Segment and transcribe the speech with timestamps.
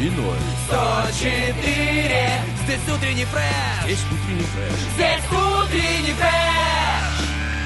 [0.00, 0.36] И ноль.
[0.68, 4.78] 104 Здесь утренний фреш Здесь утренний фреш.
[4.94, 6.45] Здесь утренний фреш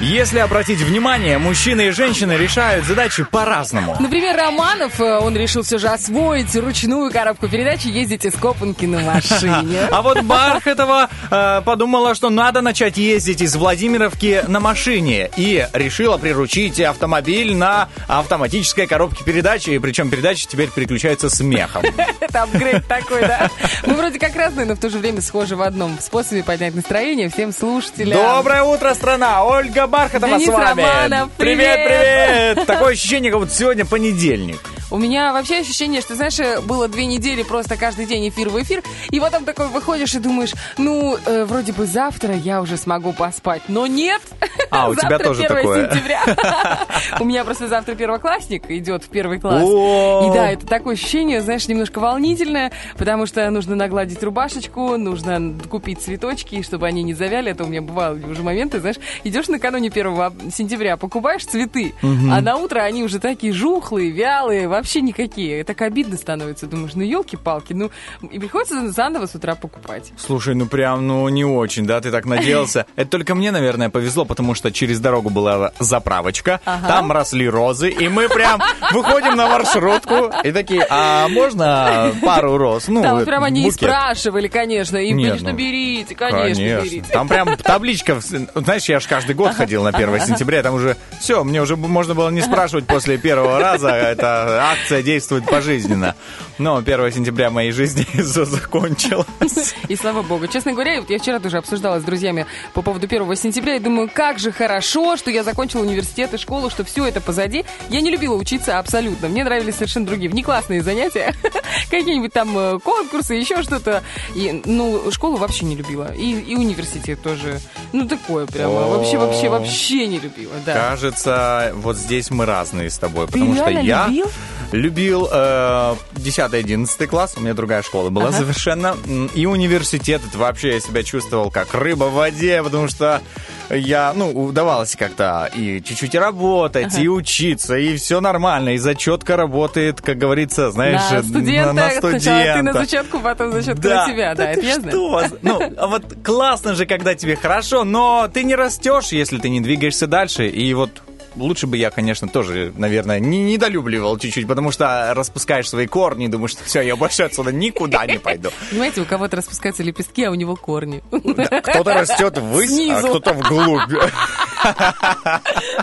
[0.01, 3.95] Если обратить внимание, мужчины и женщины решают задачи по-разному.
[3.99, 8.85] Например, Романов, э, он решил все же освоить ручную коробку передач и ездить из Копанки
[8.85, 9.81] на машине.
[9.91, 16.17] А вот Бархатова э, подумала, что надо начать ездить из Владимировки на машине и решила
[16.17, 21.83] приручить автомобиль на автоматической коробке передач, и причем передачи теперь переключаются смехом.
[22.19, 23.51] Это апгрейд такой, да?
[23.85, 27.29] Мы вроде как разные, но в то же время схожи в одном способе поднять настроение
[27.29, 28.17] всем слушателям.
[28.17, 29.43] Доброе утро, страна!
[29.43, 30.81] Ольга Бархатова Денис с вами!
[30.81, 32.55] Романов, привет, привет!
[32.55, 32.67] привет!
[32.67, 34.59] Такое ощущение, как будто сегодня понедельник.
[34.91, 38.61] У меня вообще ощущение, что, знаешь, э, было две недели просто каждый день эфир в
[38.61, 43.13] эфир, и потом такой выходишь и думаешь, ну, э, вроде бы завтра я уже смогу
[43.13, 44.21] поспать, но нет!
[44.69, 45.89] А, у тебя тоже 1 такое.
[45.89, 46.21] сентября.
[47.19, 49.63] У меня просто завтра первоклассник идет в первый класс.
[49.63, 56.01] И да, это такое ощущение, знаешь, немножко волнительное, потому что нужно нагладить рубашечку, нужно купить
[56.01, 57.51] цветочки, чтобы они не завяли.
[57.51, 62.57] Это у меня бывали уже моменты, знаешь, идешь накануне 1 сентября, покупаешь цветы, а на
[62.57, 65.63] утро они уже такие жухлые, вялые, вообще никакие.
[65.63, 66.65] Так обидно становится.
[66.67, 67.91] Думаешь, ну елки-палки, ну
[68.29, 70.11] и приходится заново с утра покупать.
[70.17, 72.85] Слушай, ну прям, ну не очень, да, ты так надеялся.
[72.95, 76.87] Это только мне, наверное, повезло, потому что через дорогу была заправочка, Ага.
[76.87, 78.61] там росли розы, и мы прям
[78.91, 82.87] выходим на маршрутку и такие, а можно пару роз?
[82.87, 87.11] Ну, Там вот прямо они и спрашивали, конечно, и, Нет, конечно, ну, берите, конечно, берите.
[87.11, 91.43] Там прям табличка, знаешь, я же каждый год ходил на 1 сентября, там уже все,
[91.43, 96.15] мне уже можно было не спрашивать после первого раза, эта акция действует пожизненно.
[96.57, 99.73] Но 1 сентября моей жизни закончилась.
[99.87, 100.47] И слава богу.
[100.47, 104.09] Честно говоря, вот я вчера тоже обсуждала с друзьями по поводу 1 сентября и думаю,
[104.13, 107.65] как же хорошо, что я закончила университет и школу, что все это позади.
[107.89, 109.27] Я не любила учиться абсолютно.
[109.27, 111.33] Мне нравились совершенно другие внеклассные занятия,
[111.89, 114.03] какие-нибудь там э, конкурсы, еще что-то.
[114.35, 116.13] И, ну, школу вообще не любила.
[116.13, 117.59] И, и университет тоже.
[117.91, 118.87] Ну, такое прямо.
[118.87, 120.73] Вообще, вообще, вообще не любила, да.
[120.73, 124.27] Кажется, вот здесь мы разные с тобой, потому что я любил?
[124.71, 130.73] Любил э, 10-11 класс, у меня другая школа была совершенно, М, и университет, это вообще
[130.73, 133.21] я себя чувствовал как рыба в воде, потому что
[133.69, 140.01] я, ну, удавалось как-то и чуть-чуть работать, и учиться, и все нормально, и зачетка работает,
[140.01, 142.73] как говорится, знаешь, на студента, на сначала ты на студента.
[142.73, 144.91] зачетку, потом зачетку на тебя, да, да это я знаю.
[144.91, 145.37] что?
[145.41, 149.61] Ну, а вот классно же, когда тебе хорошо, но ты не растешь, если ты не
[149.61, 150.47] двигаешься дальше.
[150.47, 151.01] И вот
[151.35, 156.27] лучше бы я, конечно, тоже, наверное, не недолюбливал чуть-чуть, потому что распускаешь свои корни и
[156.27, 158.49] думаешь, что все, я больше отсюда никуда не пойду.
[158.69, 161.03] Понимаете, у кого-то распускаются лепестки, а у него корни.
[161.09, 163.81] Кто-то растет ввысь, а кто-то вглубь.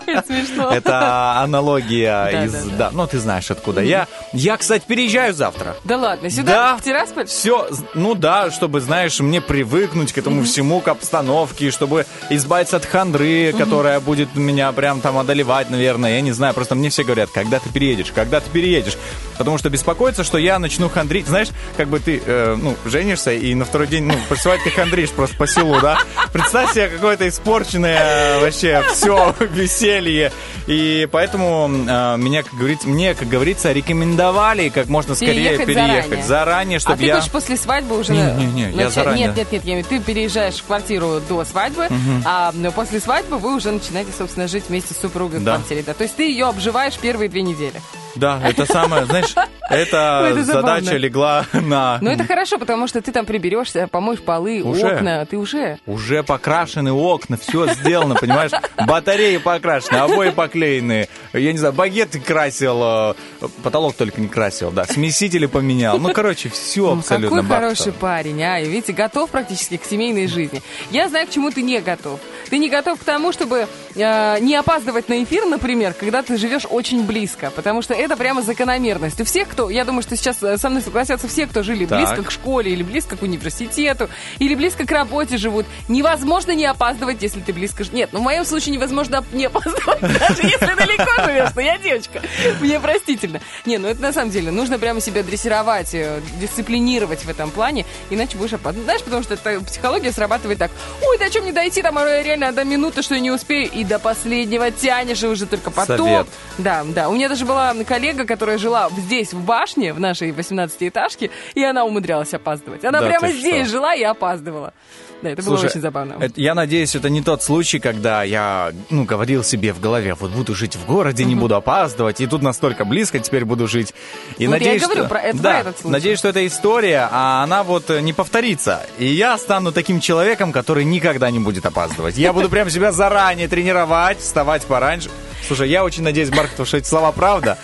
[0.06, 0.70] Это смешно.
[0.72, 2.54] Это аналогия из...
[2.76, 3.82] да, ну ты знаешь откуда.
[3.82, 5.76] Я, я, кстати, переезжаю завтра.
[5.84, 6.76] Да ладно, сюда, Да.
[6.76, 7.26] в Тирасполь?
[7.26, 12.84] Все, ну да, чтобы, знаешь, мне привыкнуть к этому всему, к обстановке, чтобы избавиться от
[12.86, 16.54] хандры, которая будет меня прям там одолевать, наверное, я не знаю.
[16.54, 18.96] Просто мне все говорят, когда ты переедешь, когда ты переедешь.
[19.36, 21.26] Потому что беспокоиться, что я начну хандрить.
[21.28, 25.10] Знаешь, как бы ты, э, ну, женишься, и на второй день, ну, посылать ты хандришь
[25.10, 25.98] просто по селу, да?
[26.32, 30.32] Представь себе какое-то испорченное вообще все веселье.
[30.66, 36.04] И поэтому э, меня, как говорится, мне, как говорится, рекомендовали как можно скорее Переехать переехать.
[36.24, 36.24] заранее.
[36.26, 37.16] заранее, чтобы а ты я...
[37.16, 38.12] хочешь после свадьбы уже...
[38.12, 39.26] Не, не, не, я начать- заранее.
[39.28, 41.88] Нет, нет, нет, я ты переезжаешь в квартиру до свадьбы,
[42.24, 45.52] а но после свадьбы вы уже начинаете, собственно, жить вместе с супругой Да.
[45.52, 45.82] в квартире.
[45.86, 45.94] Да.
[45.94, 47.80] То есть ты ее обживаешь первые две недели.
[48.16, 49.34] Да, это самое, знаешь,
[49.70, 50.76] это Ой, это забавно.
[50.80, 51.98] задача легла на...
[52.00, 54.86] Но это хорошо, потому что ты там приберешься, помоешь полы, Уже.
[54.86, 55.78] окна, ты уже...
[55.86, 58.50] Уже покрашены окна, все сделано, понимаешь?
[58.86, 61.08] Батареи покрашены, обои поклеены.
[61.32, 63.14] Я не знаю, багеты красил, э,
[63.62, 64.84] потолок только не красил, да.
[64.84, 65.98] Смесители поменял.
[65.98, 67.42] Ну, короче, все Ну, абсолютно.
[67.42, 68.58] Какой хороший парень, а?
[68.60, 70.62] И видите, готов практически к семейной жизни.
[70.90, 72.20] Я знаю, к чему ты не готов.
[72.50, 76.66] Ты не готов к тому, чтобы э, не опаздывать на эфир, например, когда ты живешь
[76.68, 77.50] очень близко.
[77.54, 79.20] Потому что это прямо закономерность.
[79.20, 81.98] У всех, кто, я думаю, что сейчас э, со мной согласятся все, кто жили Так.
[81.98, 84.08] близко к школе или близко к университету,
[84.38, 85.66] или близко к работе живут.
[85.88, 87.84] Невозможно не опаздывать, если ты близко...
[87.92, 92.22] Нет, ну в моем случае невозможно не опаздывать, даже если далеко живешь, но я девочка.
[92.60, 93.40] Мне простительно.
[93.66, 97.84] Не, ну это на самом деле, нужно прямо себя дрессировать, э, дисциплинировать в этом плане,
[98.10, 98.84] иначе будешь опаздывать.
[98.84, 100.70] Знаешь, потому что это психология срабатывает так.
[101.02, 103.84] Ой, да чем мне дойти, там э, реально до минуты, что я не успею, и
[103.84, 105.98] до последнего тянешь, и уже только потом.
[105.98, 106.26] Совет.
[106.58, 107.08] Да, да.
[107.08, 111.84] У меня даже была коллега, которая жила здесь, в башне, в нашей 18-этажке, и она
[111.84, 112.84] умудрялась опаздывать.
[112.84, 113.76] Она Да прямо здесь что?
[113.78, 114.72] жила и опаздывала.
[115.20, 116.14] Да, это было Слушай, очень забавно.
[116.20, 120.30] это- я надеюсь, это не тот случай, когда я, ну, говорил себе в голове, вот
[120.30, 123.94] буду жить в городе, не буду опаздывать, и тут настолько близко теперь буду жить.
[124.36, 125.08] И Вот я и надеюсь, говорю что...
[125.08, 125.92] про- это да, про этот случай.
[125.92, 128.86] надеюсь, что это история, а она вот э, не повторится.
[128.98, 132.16] И я стану таким человеком, который никогда не будет опаздывать.
[132.16, 135.10] Я буду прям себя заранее тренировать, вставать пораньше.
[135.46, 137.58] Слушай, я очень надеюсь, Марк, что эти слова правда.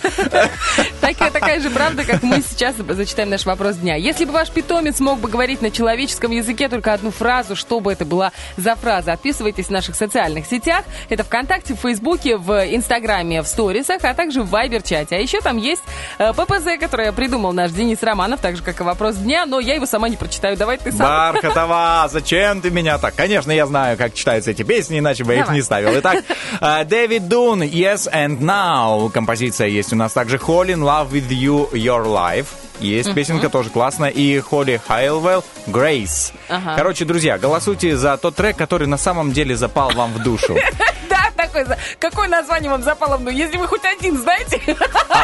[1.01, 3.95] Такая, такая же правда, как мы сейчас зачитаем наш вопрос дня.
[3.95, 7.91] Если бы ваш питомец мог бы говорить на человеческом языке только одну фразу, что бы
[7.91, 9.13] это была за фраза?
[9.13, 10.83] Отписывайтесь в наших социальных сетях.
[11.09, 15.15] Это ВКонтакте, в Фейсбуке, в Инстаграме, в Сторисах, а также в Вайбер-чате.
[15.15, 15.83] А еще там есть
[16.17, 19.75] э, ППЗ, которое придумал наш Денис Романов, так же, как и вопрос дня, но я
[19.75, 20.57] его сама не прочитаю.
[20.57, 21.07] Давай ты сам.
[21.07, 23.15] Бархатова, зачем ты меня так?
[23.15, 25.97] Конечно, я знаю, как читаются эти песни, иначе бы я их не ставил.
[25.99, 26.23] Итак,
[26.61, 29.09] э, Дэвид Дун, Yes and Now.
[29.11, 32.47] Композиция есть у нас также Холли, Love with You, Your Life.
[32.79, 34.09] Есть песенка тоже классная.
[34.09, 36.33] И Холли Хайлвелл, Grace.
[36.49, 36.75] Ага.
[36.75, 40.55] Короче, друзья, голосуйте за тот трек, который на самом деле запал вам в душу.
[41.07, 44.59] Да, такой, за- какое название вам запало в Если вы хоть один знаете,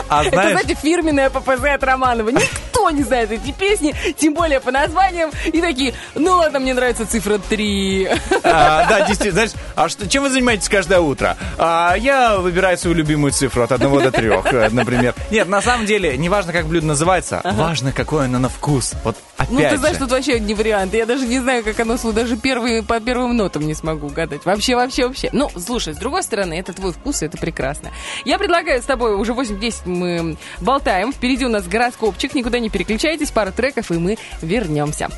[0.08, 2.30] а это, знаешь- знаете, фирменное ППЗ от Романова.
[2.30, 5.30] Никто не знает эти песни, тем более по названиям.
[5.45, 8.07] И такие, ну ладно, мне нравится цифра 3.
[8.44, 9.31] А, да, действительно.
[9.31, 11.38] Знаешь, а что, чем вы занимаетесь каждое утро?
[11.57, 14.30] А, я выбираю свою любимую цифру от 1 до 3,
[14.72, 15.13] например.
[15.30, 18.94] Нет, на самом деле, не важно, как блюдо называется, важно, какой оно на вкус.
[19.04, 20.01] Вот опять Ну, ты знаешь, же.
[20.01, 20.94] тут вообще не вариант.
[20.94, 24.45] Я даже не знаю, как оно слу- даже первые, по первым нотам не смогу угадать.
[24.45, 25.30] Вообще, вообще, вообще.
[25.31, 27.92] Ну, слушай, с другой стороны, это твой вкус, и это прекрасно.
[28.25, 31.12] Я предлагаю с тобой уже 8-10 мы болтаем.
[31.13, 32.33] Впереди у нас гороскопчик.
[32.33, 33.31] Никуда не переключайтесь.
[33.31, 35.09] Пара треков, и мы вернемся.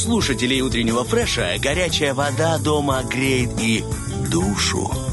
[0.00, 3.84] Слушателей утреннего фреша горячая вода дома греет и
[4.30, 5.09] душу.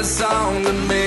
[0.00, 0.99] a song to me.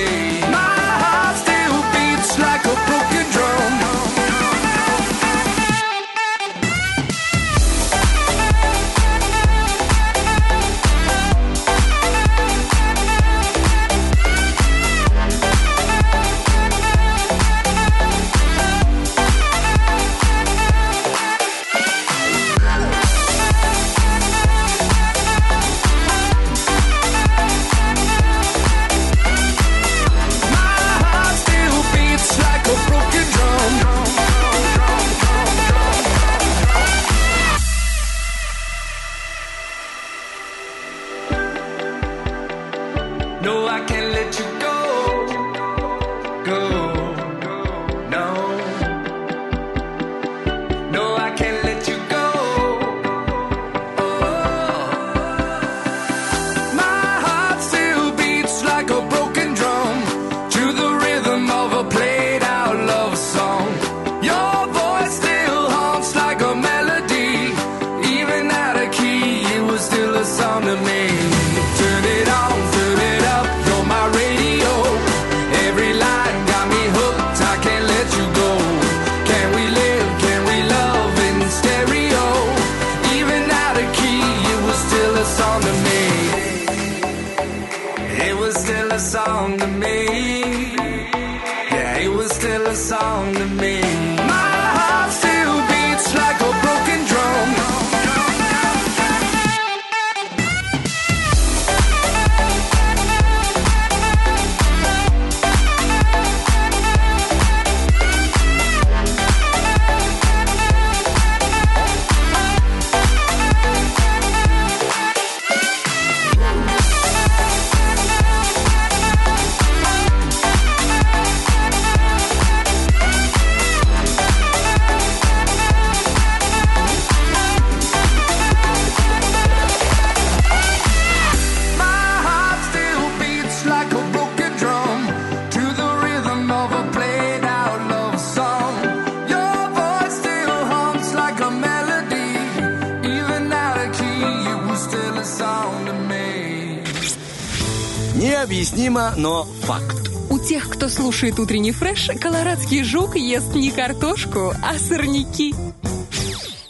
[151.14, 155.54] слушает утренний фреш, колорадский жук ест не картошку, а сорняки.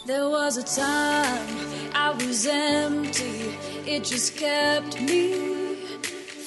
[0.05, 1.49] There was a time
[1.95, 5.33] I was empty, it just kept me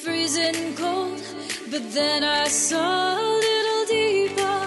[0.01, 1.21] freezing cold.
[1.69, 4.61] But then I saw a little deeper,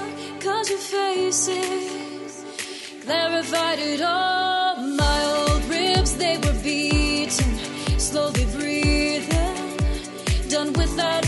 [0.44, 2.44] cause your faces
[3.02, 4.76] clarified it all.
[4.76, 7.50] My old ribs, they were beaten,
[7.98, 9.56] slowly breathing,
[10.50, 11.21] done with that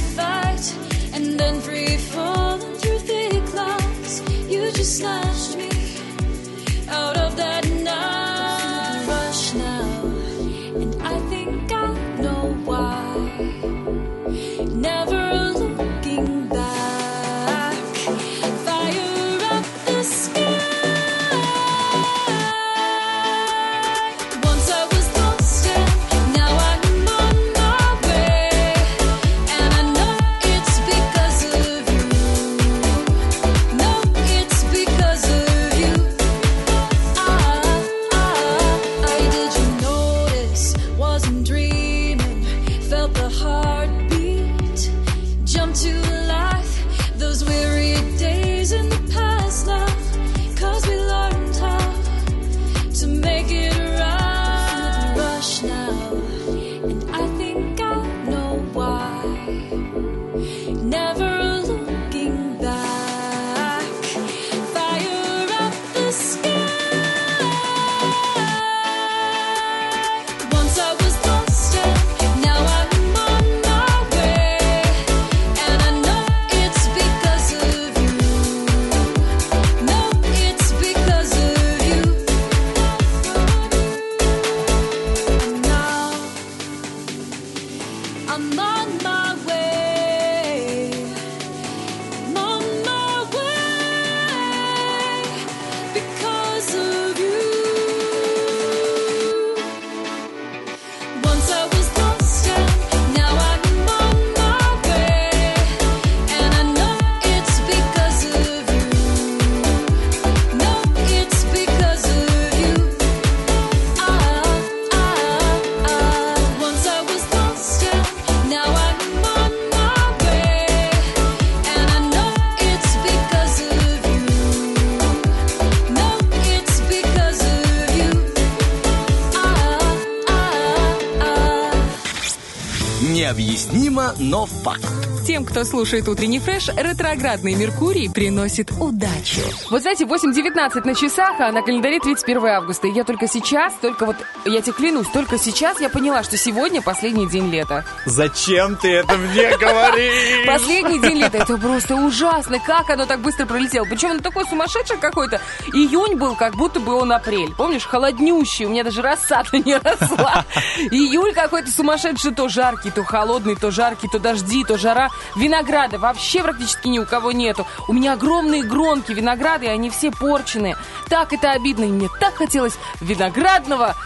[134.24, 135.04] но факт.
[135.26, 139.40] Тем, кто слушает утренний фреш, ретроградный Меркурий приносит удачу.
[139.70, 142.88] Вот знаете, 8.19 на часах, а на календаре 31 августа.
[142.88, 146.82] И я только сейчас, только вот, я тебе клянусь, только сейчас я поняла, что сегодня
[146.82, 147.86] последний день лета.
[148.04, 150.46] Зачем ты это мне говоришь?
[150.46, 153.86] Последний день лета, это просто ужасно, как оно так быстро пролетело.
[153.86, 155.40] Причем он такой сумасшедший какой-то.
[155.74, 157.52] Июнь был, как будто бы он апрель.
[157.52, 160.44] Помнишь, холоднющий, у меня даже рассада не росла.
[160.90, 165.10] Июль какой-то сумасшедший, то жаркий, то холодный, то жаркий, то дожди, то жара.
[165.34, 167.66] Винограда вообще практически ни у кого нету.
[167.88, 170.76] У меня огромные гронки винограда, и они все порченые.
[171.08, 173.96] Так это обидно, и мне так хотелось виноградного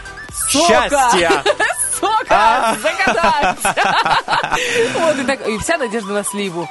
[0.50, 0.88] сока.
[0.88, 1.42] Счастья!
[2.00, 3.58] Сока закатать.
[5.00, 5.48] Вот и так.
[5.48, 6.68] И вся надежда на сливу.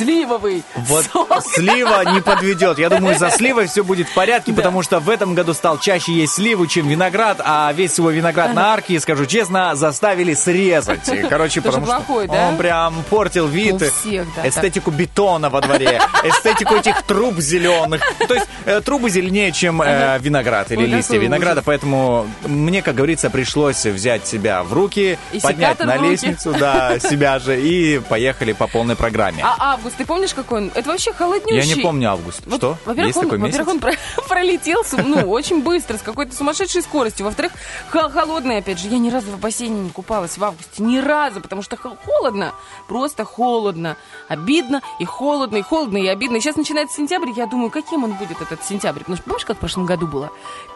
[0.00, 1.42] Сливовый Вот сок.
[1.46, 2.78] слива не подведет.
[2.78, 6.12] Я думаю, за сливой все будет в порядке, потому что в этом году стал чаще
[6.12, 11.10] есть сливу, чем виноград, а весь свой виноград на арке, скажу честно, заставили срезать.
[11.28, 12.48] Короче, потому что плохой, да?
[12.48, 18.00] он прям портил вид, всех, да, эстетику бетона во дворе, эстетику этих труб зеленых.
[18.26, 22.94] То есть э, трубы зеленее, чем э, виноград или Ой, листья винограда, поэтому мне, как
[22.94, 28.52] говорится, пришлось взять себя в руки, И поднять на лестницу, да, себя же, и поехали
[28.52, 29.42] по полной программе.
[29.42, 30.70] А август, ты помнишь, какой он?
[30.74, 31.68] Это вообще холоднющий.
[31.68, 32.42] Я не помню август.
[32.46, 32.76] Вот, Что?
[32.84, 33.94] Во-первых, он, во-первых, он про-
[34.28, 37.26] пролетел ну, очень быстро, с какой-то сумасшедшей скоростью.
[37.26, 37.52] Во-вторых,
[37.90, 38.88] хо- холодный, опять же.
[38.88, 40.82] Я ни разу в бассейне не купалась в августе.
[40.82, 42.52] Ни разу, потому что хо- холодно.
[42.88, 43.96] Просто холодно.
[44.28, 46.36] Обидно и холодно, и холодно, и обидно.
[46.36, 49.00] И сейчас начинается сентябрь, я думаю, каким он будет, этот сентябрь.
[49.00, 50.30] Потому что помнишь, как в прошлом году было?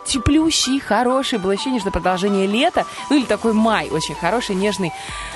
[0.06, 2.84] Теплющий, хороший, было ощущение, что продолжение лета.
[3.10, 4.92] Ну, или такой май, очень хороший, нежный,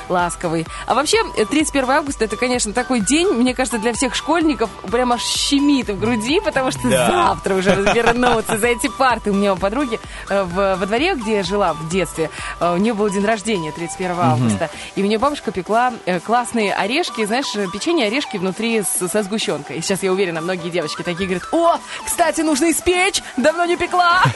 [0.08, 0.66] ласковый.
[0.86, 5.12] А вообще, э, 31 августа, это, конечно, такой день, мне кажется, для всех школьников прям
[5.12, 7.06] аж щемит в груди, потому что Да.
[7.08, 9.30] завтра уже развернуться за эти парты.
[9.30, 9.98] У меня у подруги
[10.30, 13.72] э, в, во дворе, где я жила в детстве, э, у нее был день рождения
[13.72, 14.70] 31 августа.
[14.94, 19.76] И мне бабушка пекла э, классные орешки, знаешь, печенье, орешки внутри с- со сгущенкой.
[19.78, 24.22] И сейчас я уверена, многие девочки такие говорят, о, кстати, нужно испечь, давно не пекла.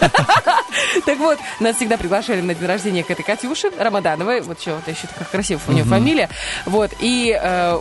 [1.07, 4.87] Так вот, нас всегда приглашали на день рождения к этой Катюше Рамадановой, вот еще, вот
[4.89, 6.29] еще такая красивая у нее фамилия,
[6.67, 7.33] вот, и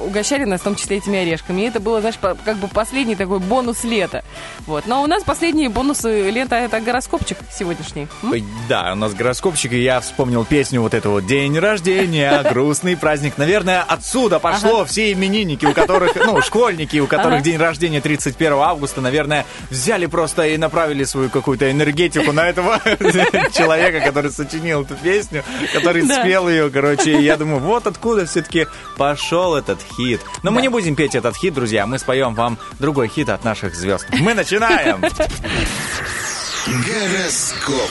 [0.06, 1.31] угощали нас в том числе этими орешками.
[1.32, 4.24] И это было, знаешь, как бы последний такой бонус лета.
[4.68, 8.08] Вот, но у нас последние бонусы лета это гороскопчик сегодняшний.
[8.24, 8.34] М?
[8.68, 13.38] Да, у нас гороскопчик, и я вспомнил песню вот эту вот «День рождения, грустный праздник».
[13.38, 17.44] Наверное, отсюда пошло все именинники, у которых, ну, школьники, у которых Ага.
[17.44, 22.80] день рождения 31 августа, наверное, взяли просто и направили свою какую-то энергетику на этого
[23.54, 27.22] человека, который сочинил эту песню, который спел ее, короче.
[27.22, 28.68] Я думаю, вот откуда все-таки
[28.98, 30.22] пошел этот хит.
[30.44, 33.76] Но мы не будем петь этот хит, друзья, мы споем вам другой хит от наших
[33.76, 34.08] звезд.
[34.20, 35.02] Мы начинаем!
[36.68, 37.90] Гороскоп.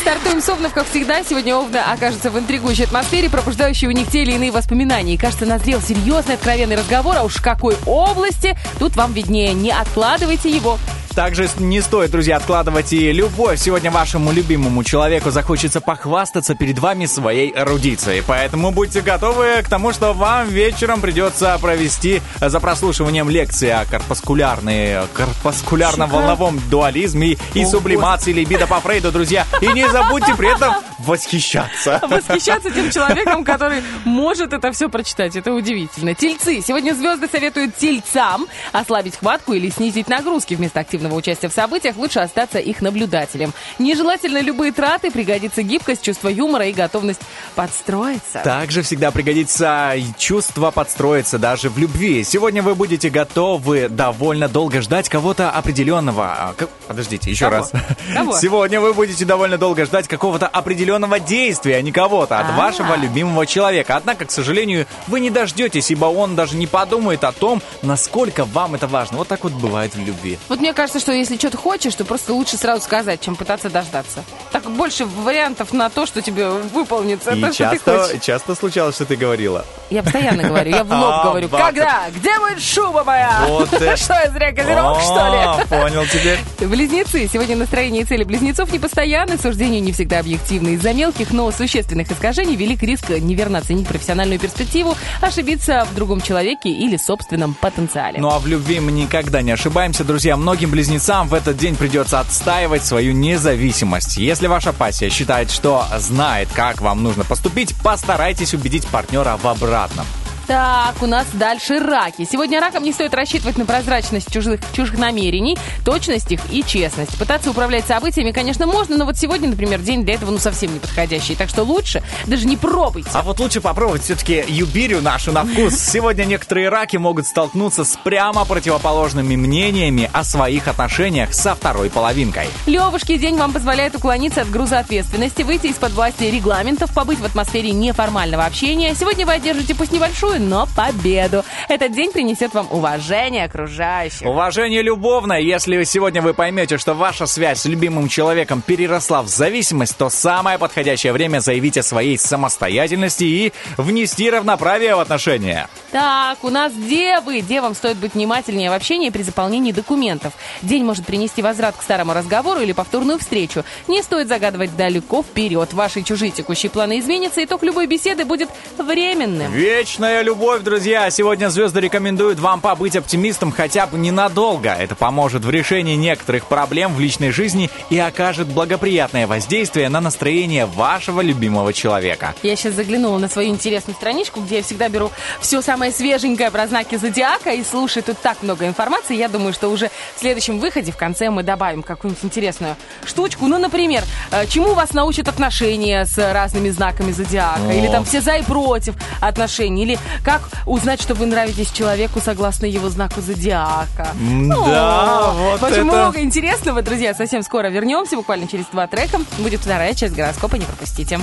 [0.00, 1.24] Стартуем с Овнов, как всегда.
[1.24, 5.14] Сегодня Овны окажутся в интригующей атмосфере, пробуждающей у них те или иные воспоминания.
[5.14, 9.52] И, кажется, назрел серьезный, откровенный разговор, а уж в какой области, тут вам виднее.
[9.52, 10.78] Не откладывайте его.
[11.16, 13.58] Также не стоит, друзья, откладывать и любовь.
[13.58, 18.22] Сегодня вашему любимому человеку захочется похвастаться перед вами своей эрудицией.
[18.26, 25.06] Поэтому будьте готовы к тому, что вам вечером придется провести за прослушиванием лекции о корпускулярной,
[25.14, 29.46] корпускулярно-волновом дуализме и, О, сублимации либидо по Фрейду, друзья.
[29.62, 32.02] И не забудьте при этом восхищаться.
[32.06, 35.34] Восхищаться тем человеком, который может это все прочитать.
[35.34, 36.14] Это удивительно.
[36.14, 36.60] Тельцы.
[36.60, 40.52] Сегодня звезды советуют тельцам ослабить хватку или снизить нагрузки.
[40.52, 43.52] Вместо активного участия в событиях лучше остаться их наблюдателем.
[43.78, 47.20] Нежелательно любые траты, пригодится гибкость, чувство юмора и готовность
[47.54, 48.40] подстроиться.
[48.44, 52.22] Также всегда пригодится чувство подстроиться даже в любви.
[52.24, 56.26] Сегодня вы будете готовы довольно долго ждать кого-то определенного.
[56.26, 56.54] А,
[56.86, 57.56] Подождите, еще Кого?
[57.56, 57.72] раз.
[58.14, 58.38] Кого?
[58.40, 62.52] Сегодня вы будете довольно долго ждать какого-то определенного действия, а не кого-то, от А.
[62.56, 63.96] вашего любимого человека.
[63.96, 68.74] Однако, к сожалению, вы не дождетесь, ибо он даже не подумает о том, насколько вам
[68.74, 69.18] это важно.
[69.18, 70.38] Вот так вот бывает в любви.
[70.48, 74.24] Вот мне кажется, что если что-то хочешь, то просто лучше сразу сказать, чем пытаться дождаться.
[74.52, 77.32] Так больше вариантов на то, что тебе выполнится.
[77.32, 78.22] И то, что ты часто, хочешь.
[78.22, 79.64] часто случалось, что ты говорила.
[79.90, 81.48] Я постоянно говорю, я в лоб А, говорю.
[81.48, 82.02] Когда?
[82.14, 83.30] Где будет шуба моя?
[83.96, 85.64] Что, я зря козерог, что О, ли?
[85.68, 86.38] Понял теперь.
[86.60, 87.28] Близнецы.
[87.32, 90.70] Сегодня настроение и цели близнецов непостоянны, суждения не всегда объективны.
[90.70, 96.70] Из-за мелких, но существенных искажений велик риск неверно оценить профессиональную перспективу, ошибиться в другом человеке
[96.70, 98.18] или собственном потенциале.
[98.20, 100.36] Ну а в любви мы никогда не ошибаемся, друзья.
[100.36, 100.85] Многим близнецам
[101.28, 104.16] в этот день придется отстаивать свою независимость.
[104.16, 110.06] Если ваша пассия считает, что знает, как вам нужно поступить, постарайтесь убедить партнера в обратном.
[110.46, 112.24] Так, у нас дальше раки.
[112.30, 117.18] Сегодня ракам не стоит рассчитывать на прозрачность чужих, чужих намерений, точность их и честность.
[117.18, 120.78] Пытаться управлять событиями, конечно, можно, но вот сегодня, например, день для этого ну совсем не
[120.78, 121.34] подходящий.
[121.34, 123.10] Так что лучше даже не пробуйте.
[123.12, 125.74] А вот лучше попробовать все-таки юбирю нашу на вкус.
[125.74, 132.46] Сегодня некоторые раки могут столкнуться с прямо противоположными мнениями о своих отношениях со второй половинкой.
[132.66, 137.72] Левушки, день вам позволяет уклониться от груза ответственности, выйти из-под власти регламентов, побыть в атмосфере
[137.72, 138.94] неформального общения.
[138.94, 141.44] Сегодня вы одержите пусть небольшую, но победу.
[141.68, 144.26] Этот день принесет вам уважение окружающих.
[144.26, 145.40] Уважение любовное.
[145.40, 150.58] Если сегодня вы поймете, что ваша связь с любимым человеком переросла в зависимость, то самое
[150.58, 155.68] подходящее время заявить о своей самостоятельности и внести равноправие в отношения.
[155.90, 157.40] Так, у нас девы.
[157.40, 160.32] Девам стоит быть внимательнее в общении при заполнении документов.
[160.62, 163.64] День может принести возврат к старому разговору или повторную встречу.
[163.88, 165.72] Не стоит загадывать далеко вперед.
[165.72, 169.52] Ваши чужие текущие планы изменятся, итог любой беседы будет временным.
[169.52, 171.08] Вечная любовь, друзья!
[171.08, 174.70] Сегодня звезды рекомендуют вам побыть оптимистом хотя бы ненадолго.
[174.70, 180.66] Это поможет в решении некоторых проблем в личной жизни и окажет благоприятное воздействие на настроение
[180.66, 182.34] вашего любимого человека.
[182.42, 186.66] Я сейчас заглянула на свою интересную страничку, где я всегда беру все самое свеженькое про
[186.66, 189.14] знаки зодиака и слушаю тут так много информации.
[189.14, 193.46] Я думаю, что уже в следующем выходе в конце мы добавим какую-нибудь интересную штучку.
[193.46, 197.70] Ну, например, э, чему вас научат отношения с разными знаками зодиака?
[197.70, 199.84] Или там все за и против отношений?
[199.84, 204.08] Или как узнать, что вы нравитесь человеку согласно его знаку зодиака?
[204.48, 207.14] Да, О, вот В общем, много интересного, друзья.
[207.14, 209.20] Совсем скоро вернемся, буквально через два трека.
[209.38, 211.20] Будет вторая часть гороскопа, не пропустите.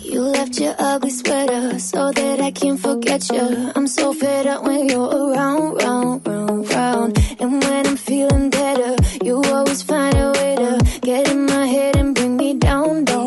[0.00, 3.72] You left your ugly sweater so that I can't forget you.
[3.74, 7.18] I'm so fed up when you're around, round, round, round.
[7.38, 11.96] And when I'm feeling better, you always find a way to get in my head
[11.96, 13.25] and bring me down, down.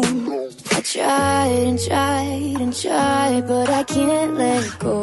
[0.92, 4.96] Tried and tried and tried, but I can't let go.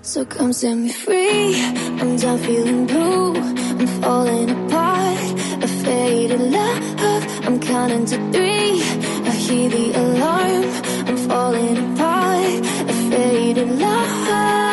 [0.00, 1.60] So come set me free.
[2.00, 3.36] I'm done feeling blue.
[3.36, 5.28] I'm falling apart.
[5.62, 7.44] A faded love.
[7.46, 8.80] I'm counting to three.
[9.28, 10.64] I hear the alarm.
[11.08, 12.64] I'm falling apart.
[12.88, 14.65] A faded love.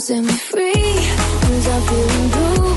[0.00, 0.72] Set me free.
[0.72, 2.74] Cause I'm feeling blue.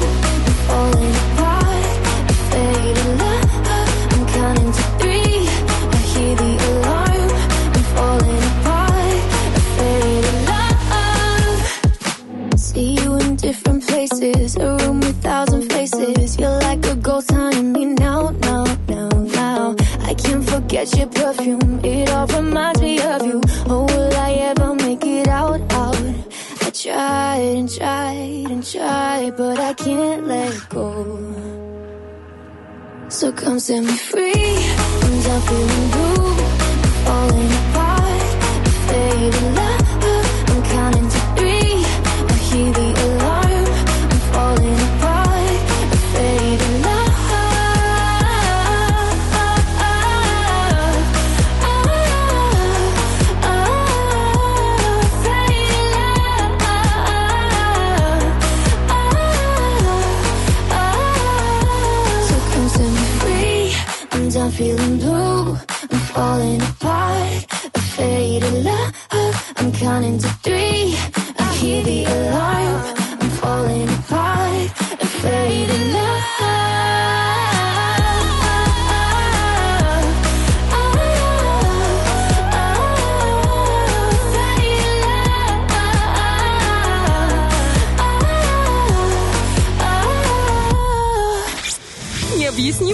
[0.48, 1.86] I'm falling apart.
[2.30, 3.50] A faded love.
[4.14, 5.38] I'm counting to three.
[5.98, 7.32] I hear the alarm.
[7.76, 9.22] I'm falling apart.
[9.60, 11.60] A faded love.
[12.60, 14.58] See you in different places.
[14.58, 16.38] A room with thousand faces.
[16.38, 19.10] You're like a ghost haunting me now, now, now,
[19.40, 19.76] now.
[20.02, 21.80] I can't forget your perfume.
[21.86, 23.40] It all reminds me of you.
[23.68, 24.63] Oh, will I ever
[26.84, 31.18] tried and tried and tried, but I can't let go.
[33.08, 34.34] So come set me free.
[34.34, 36.36] I'm done feeling blue.
[37.06, 38.24] Falling apart.
[38.90, 39.93] Faded love.
[66.14, 67.46] Falling apart.
[67.74, 68.94] A faded love.
[69.58, 70.96] I'm counting to three.
[71.40, 72.96] I hear the alarm.
[73.22, 74.70] I'm falling apart.
[75.02, 76.33] A faded love.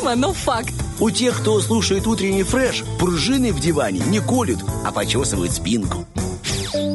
[0.10, 0.74] Необъяснимо, но факт.
[1.00, 6.06] У тех, кто слушает утренний фреш, пружины в диване не колют, а почесывают спинку.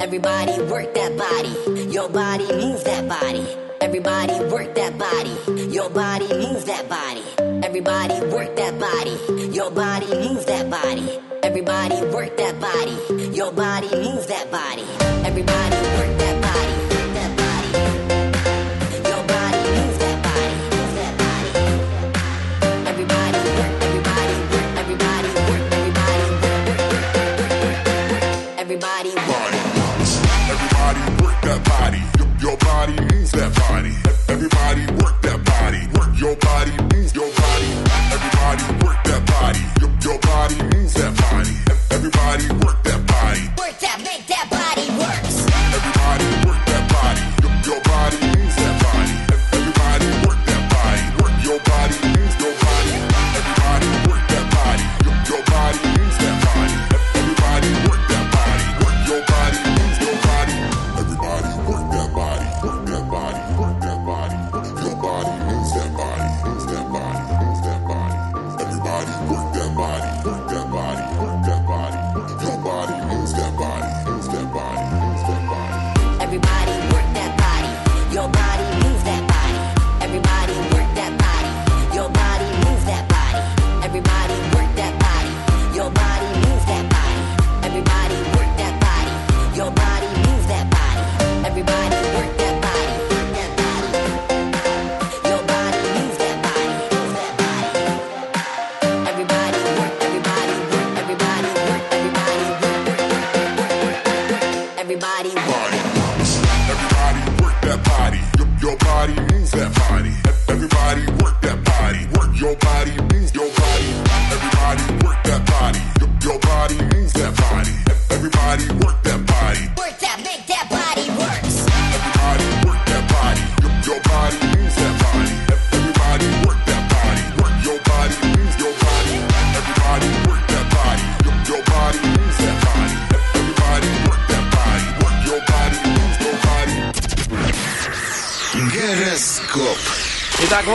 [0.00, 1.54] Everybody work that body.
[1.90, 3.44] Your body move that body.
[3.80, 5.34] Everybody work that body.
[5.70, 7.22] Your body move that body.
[7.62, 9.16] Everybody work that body.
[9.52, 11.06] Your body move that body.
[11.42, 12.96] Everybody work that body.
[13.32, 14.86] Your body move that body.
[15.24, 16.23] Everybody work that
[33.50, 33.92] that body.
[34.28, 35.82] Everybody work that body.
[35.98, 37.70] Work your body, move your body.
[38.14, 39.62] Everybody work that body.
[39.80, 41.54] Your, your body move that body.
[41.90, 43.44] Everybody work that body.
[43.58, 45.13] Work that, make that body works.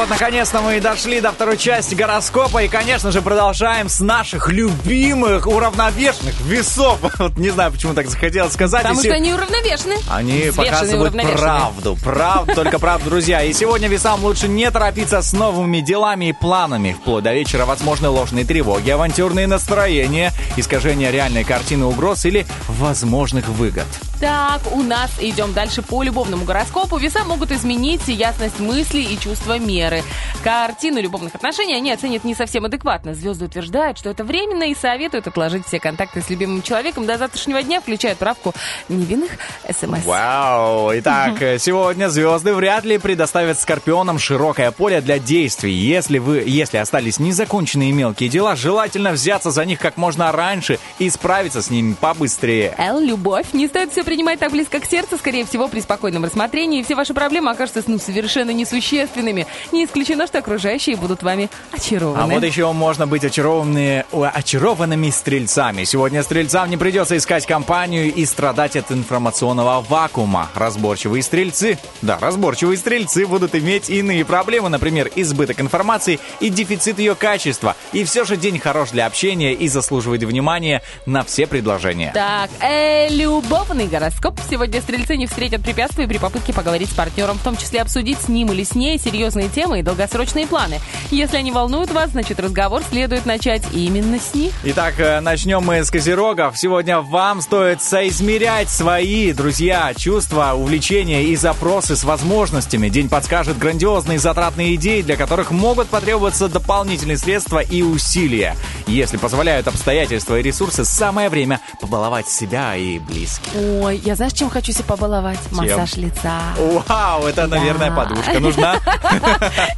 [0.10, 2.64] Вот, наконец-то мы и дошли до второй части гороскопа.
[2.64, 7.00] И, конечно же, продолжаем с наших любимых уравновешенных весов.
[7.20, 8.82] Вот не знаю, почему так захотелось сказать.
[8.84, 9.96] Потому И что се- они уравновешены.
[10.10, 11.98] Они показывают правду.
[12.04, 13.44] Правду, только правду, друзья.
[13.44, 16.96] И сегодня весам лучше не торопиться с новыми делами и планами.
[17.00, 23.88] Вплоть до вечера возможны ложные тревоги, авантюрные настроения, искажение реальной картины угроз или возможных выгод.
[24.20, 26.98] Так, у нас идем дальше по любовному гороскопу.
[26.98, 30.04] Веса могут изменить ясность мыслей и чувство меры.
[30.44, 33.14] Картину любовных отношений они оценят не совсем адекватно.
[33.14, 37.64] Звезды утверждают, что это временно и советуют отложить все контакты с любимым человеком до завтрашнего
[37.64, 38.54] дня, включая отправку
[38.90, 39.32] невинных
[39.70, 40.04] смс.
[40.06, 40.92] Вау!
[40.96, 45.72] Итак, сегодня звезды вряд ли предоставят скорпионам широкое поле для действий.
[45.72, 51.10] Если вы, если остались незаконченные мелкие дела, желательно взяться за них как можно раньше и
[51.10, 52.76] справиться с ними побыстрее.
[52.78, 53.48] Эл, любовь.
[53.54, 55.20] Не стоит все принимать так близко к сердцу.
[55.20, 59.46] Скорее всего, при спокойном рассмотрении все ваши проблемы окажутся ну, совершенно несущественными.
[59.72, 62.20] Не исключено, что окружающие будут вами очарованы.
[62.20, 65.84] А вот еще можно быть очарованы, о, очарованными стрельцами.
[65.84, 70.50] Сегодня стрельцам не придется искать компанию и страдать от информационного вакуума.
[70.56, 77.14] Разборчивые стрельцы, да, разборчивые стрельцы будут иметь иные проблемы, например, избыток информации и дефицит ее
[77.14, 77.76] качества.
[77.92, 82.10] И все же день хорош для общения и заслуживает внимания на все предложения.
[82.16, 84.40] Так, э, любовный гороскоп.
[84.50, 88.30] Сегодня стрельцы не встретят препятствий при попытке поговорить с партнером, в том числе обсудить с
[88.30, 90.80] ним или с ней серьезные темы и долгосрочные планы.
[91.12, 94.54] Если они волнуют вас, значит разговор следует начать именно с них.
[94.64, 96.58] Итак, э, начнем мы с козерогов.
[96.58, 102.88] Сегодня вам стоит соизмерять свои, друзья, чувства, увлечения и запросы с возможностями.
[102.88, 108.56] День подскажет грандиозные затратные идеи, для которых могут потребоваться дополнительные средства и усилия.
[108.88, 113.52] Если позволяют обстоятельства и ресурсы, самое время побаловать себя и близких.
[113.90, 115.40] Ой, я знаешь, чем хочу себя побаловать?
[115.50, 116.42] Массаж лица.
[116.88, 117.96] Вау, это, наверное, Да.
[117.96, 118.76] подушка нужна.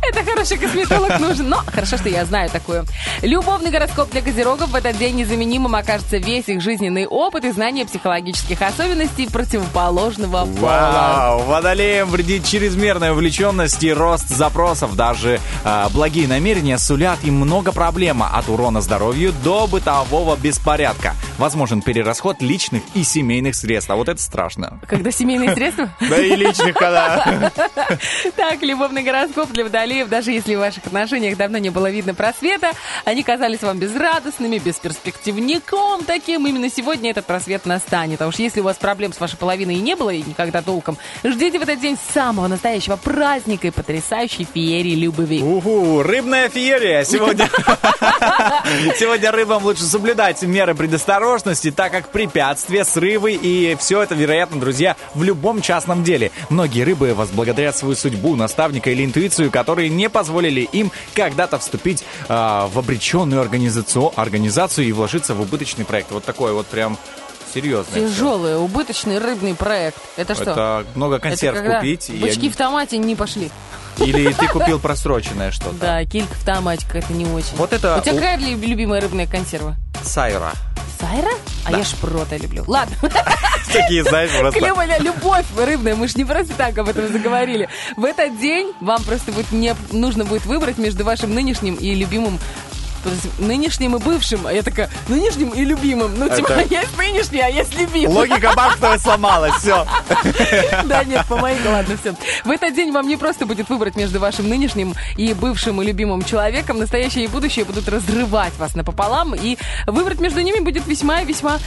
[0.01, 2.83] Это хороший косметолог нужен, но хорошо, что я знаю такую.
[3.21, 7.85] Любовный гороскоп для козерогов в этот день незаменимым окажется весь их жизненный опыт и знание
[7.85, 10.59] психологических особенностей противоположного пола.
[10.59, 11.43] Вау!
[11.43, 14.97] Водолеям вредит чрезмерная увлеченность и рост запросов.
[14.97, 21.15] Даже а, благие намерения сулят им много проблем от урона здоровью до бытового беспорядка.
[21.37, 23.89] Возможен перерасход личных и семейных средств.
[23.89, 24.79] А вот это страшно.
[24.87, 25.89] Когда семейные средства?
[25.99, 27.51] Да и личных, когда...
[28.35, 32.71] Так, любовный гороскоп для водолеев, даже если в ваших отношениях давно не было видно просвета,
[33.05, 38.21] они казались вам безрадостными, бесперспективником таким, именно сегодня этот просвет настанет.
[38.21, 40.97] А уж если у вас проблем с вашей половиной и не было, и никогда толком,
[41.23, 45.43] ждите в этот день самого настоящего праздника и потрясающей феерии любви.
[45.43, 47.03] Уху, рыбная феерия.
[47.03, 47.47] Сегодня...
[48.97, 54.95] Сегодня рыбам лучше соблюдать меры предосторожности, так как препятствия, срывы и все это, вероятно, друзья,
[55.15, 56.31] в любом частном деле.
[56.49, 62.67] Многие рыбы возблагодарят свою судьбу, наставника или интуицию, которые не позволили им когда-то вступить а,
[62.67, 66.11] в обреченную организацию, организацию и вложиться в убыточный проект.
[66.11, 66.97] Вот такой вот прям
[67.53, 68.01] серьезный.
[68.07, 69.97] Тяжелый, убыточный рыбный проект.
[70.17, 70.43] Это что?
[70.51, 72.09] Это много консерв Это купить.
[72.09, 73.49] и Бычки они- в томате не пошли.
[74.05, 75.75] Или ты купил просроченное что-то.
[75.75, 77.55] Да, килька в томате какая-то не очень.
[77.55, 79.75] Вот это У тебя какая любимая рыбная консерва?
[80.03, 80.51] Сайра.
[80.99, 81.31] Сайра?
[81.65, 82.63] А я шпрота люблю.
[82.67, 82.95] Ладно.
[83.71, 84.59] Такие, знаешь, просто...
[84.59, 87.69] Клевая любовь рыбная, мы же не просто так об этом заговорили.
[87.97, 92.39] В этот день вам просто будет не, нужно будет выбрать между вашим нынешним и любимым
[93.39, 94.47] нынешним и бывшим.
[94.47, 96.17] А я такая, нынешним и любимым.
[96.17, 98.13] Ну, типа, Это- есть нынешний, а есть любимый.
[98.13, 99.85] Логика Бахтова сломалась, все.
[100.85, 102.15] Да, нет, по моей ладно, все.
[102.43, 106.23] В этот день вам не просто будет выбрать между вашим нынешним и бывшим и любимым
[106.23, 106.79] человеком.
[106.79, 111.59] Настоящее и будущее будут разрывать вас напополам, и выбрать между ними будет весьма и весьма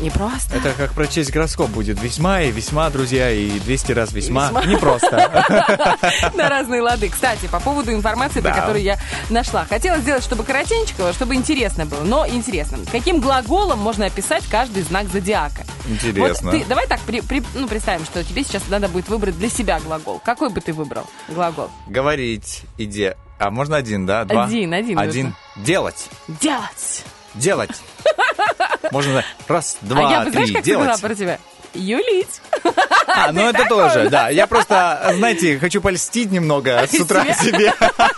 [0.00, 0.56] непросто.
[0.56, 2.00] Это как прочесть гороскоп будет.
[2.02, 4.46] Весьма и весьма, друзья, и 200 раз весьма.
[4.46, 4.64] Весьма.
[4.64, 5.44] Непросто.
[6.34, 7.08] на разные лады.
[7.08, 8.98] Кстати, по поводу информации, которую я
[9.30, 9.64] нашла.
[9.64, 10.81] Хотела сделать, чтобы коротенько,
[11.12, 12.78] чтобы интересно было, но интересно.
[12.90, 15.62] Каким глаголом можно описать каждый знак зодиака?
[15.88, 16.50] Интересно.
[16.50, 19.48] Вот ты, давай так, при- при- ну, представим, что тебе сейчас надо будет выбрать для
[19.48, 20.20] себя глагол.
[20.24, 21.70] Какой бы ты выбрал глагол?
[21.86, 23.16] Говорить, иде.
[23.38, 24.24] А можно один, да?
[24.24, 24.44] Два?
[24.44, 25.34] Один, один Один.
[25.56, 26.08] Делать.
[26.28, 27.04] Делать.
[27.34, 27.82] Делать.
[28.92, 30.54] Можно раз, а я два, бы, знаешь, три.
[30.54, 31.00] как поняла Делать.
[31.00, 31.38] про тебя?
[31.74, 32.40] юлить.
[33.06, 34.28] А, ну это тоже, да.
[34.28, 37.72] Я просто, знаете, хочу польстить немного с утра себе.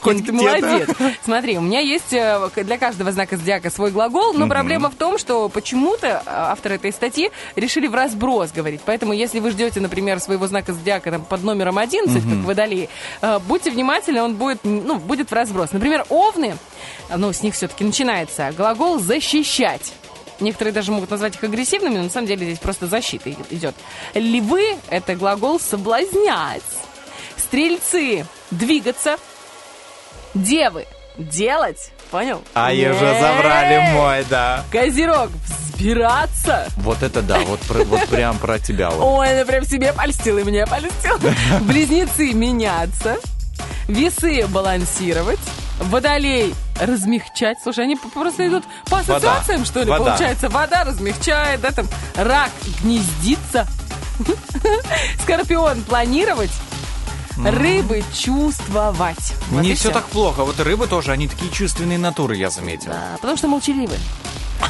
[0.00, 0.88] Хоть Ты молодец.
[1.24, 5.18] Смотри, у меня есть э, для каждого знака зодиака свой глагол, но проблема в том,
[5.18, 8.80] что почему-то э, авторы этой статьи решили в разброс говорить.
[8.84, 12.88] Поэтому, если вы ждете, например, своего знака зодиака там, под номером 11, как водолей,
[13.22, 15.72] э, будьте внимательны, он будет, ну, будет в разброс.
[15.72, 16.56] Например, овны,
[17.14, 19.92] ну, с них все-таки начинается глагол «защищать».
[20.38, 23.74] Некоторые даже могут назвать их агрессивными, но на самом деле здесь просто защита идет.
[24.14, 26.62] Львы– это глагол «соблазнять».
[27.36, 29.16] Стрельцы– двигаться.
[30.36, 30.86] Девы–
[31.18, 31.90] делать.
[32.10, 32.42] Понял?
[32.54, 33.20] А ее уже Эй!
[33.20, 34.64] забрали мой, да.
[34.70, 35.30] Козерог–
[35.76, 36.68] взбираться.
[36.76, 38.90] Вот это да, вот, про- вот прям про тебя.
[38.90, 39.02] вот.
[39.20, 41.18] Ой, она прям себе польстила и мне польстила.
[41.62, 43.16] Близнецы– меняться.
[43.88, 45.40] Весы– балансировать.
[45.80, 47.58] Водолей– размягчать.
[47.62, 49.14] Слушай, они просто идут по Вода.
[49.16, 50.04] ассоциациям, что ли, Вода.
[50.04, 50.48] получается.
[50.50, 52.50] Вода размягчает, да, там рак–
[52.82, 53.66] гнездиться.
[55.22, 56.50] Скорпион– планировать.
[57.36, 59.34] Рыбы– чувствовать.
[59.50, 60.44] Вот Не все так плохо.
[60.44, 62.90] Вот рыбы тоже, они такие чувственные натуры, я заметил.
[62.92, 63.96] Да, потому что молчаливы.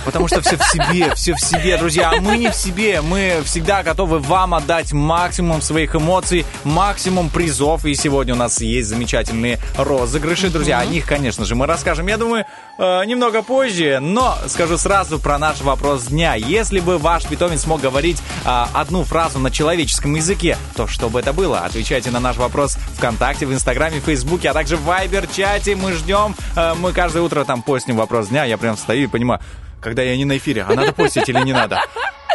[0.04, 2.12] Потому что все в себе, все в себе, друзья.
[2.16, 3.00] А мы не в себе.
[3.00, 7.84] Мы всегда готовы вам отдать максимум своих эмоций, максимум призов.
[7.84, 10.78] И сегодня у нас есть замечательные розыгрыши, друзья.
[10.78, 12.44] О них, конечно же, мы расскажем, я думаю,
[12.78, 13.98] э, немного позже.
[14.00, 16.34] Но скажу сразу про наш вопрос дня.
[16.34, 21.20] Если бы ваш питомец мог говорить э, одну фразу на человеческом языке, то что бы
[21.20, 21.60] это было?
[21.60, 25.74] Отвечайте на наш вопрос ВКонтакте, в Инстаграме, в Фейсбуке, а также в Вайбер-чате.
[25.76, 26.34] Мы ждем.
[26.54, 28.44] Э, Мы каждое утро там постим вопрос дня.
[28.44, 29.40] Я прям стою и понимаю,
[29.86, 31.80] когда я не на эфире, а надо постить или не надо.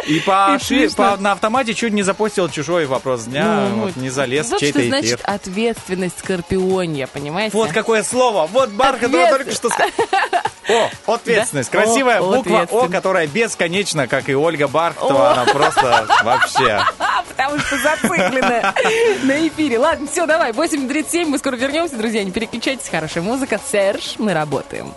[0.06, 4.08] И по, ши- по- на автомате чуть не запостил чужой вопрос дня, Ну, вот не
[4.08, 5.00] залез в Вот чей-то что эфир.
[5.00, 7.54] значит ответственность скорпионья, понимаете?
[7.54, 8.46] Вот какое слово!
[8.50, 9.90] Вот Бархатова только что сказал.
[10.70, 11.70] О, ответственность.
[11.70, 11.78] Да?
[11.82, 15.32] Красивая О, буква О, которая бесконечна, как и Ольга Бархатова.
[15.32, 16.80] Она просто вообще...
[17.28, 18.62] Потому что зациклены
[19.24, 19.78] на эфире.
[19.78, 23.60] Ладно, все, давай, 8.37, мы скоро вернемся, друзья, не переключайтесь, хорошая музыка.
[23.70, 24.94] Серж, мы работаем.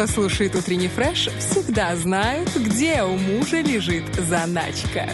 [0.00, 5.10] Кто слушает утренний фреш, всегда знают, где у мужа лежит заначка.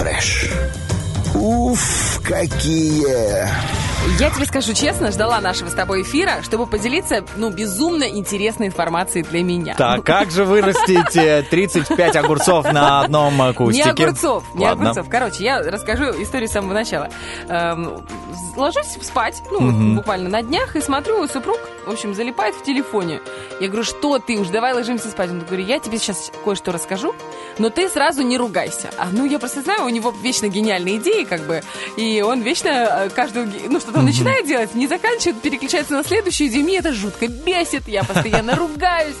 [0.00, 0.48] Фреш.
[1.34, 3.79] Уф, какие!
[4.18, 9.24] Я тебе скажу честно, ждала нашего с тобой эфира, чтобы поделиться, ну, безумно интересной информацией
[9.24, 9.74] для меня.
[9.74, 13.90] Так, как же вырастить э, 35 огурцов на одном э, Не кустике?
[13.90, 14.90] огурцов, не Ладно.
[14.90, 15.08] огурцов.
[15.10, 17.10] Короче, я расскажу историю с самого начала.
[17.48, 18.02] Эм,
[18.56, 23.20] ложусь спать, ну, вот буквально на днях, и смотрю, супруг, в общем, залипает в телефоне.
[23.60, 25.30] Я говорю, что ты уж, давай ложимся спать.
[25.30, 27.14] Он говорит, я тебе сейчас кое-что расскажу,
[27.58, 28.90] но ты сразу не ругайся.
[28.98, 31.62] А, ну, я просто знаю, у него вечно гениальные идеи, как бы,
[31.96, 36.64] и он вечно э, каждую, ну, что-то начинает делать, не заканчивает, переключается на следующую идею,
[36.64, 39.16] мне это жутко бесит, я постоянно ругаюсь.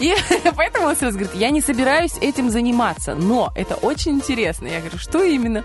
[0.00, 0.14] И
[0.56, 4.66] поэтому он сразу говорит, я не собираюсь этим заниматься, но это очень интересно.
[4.66, 5.64] Я говорю, что именно?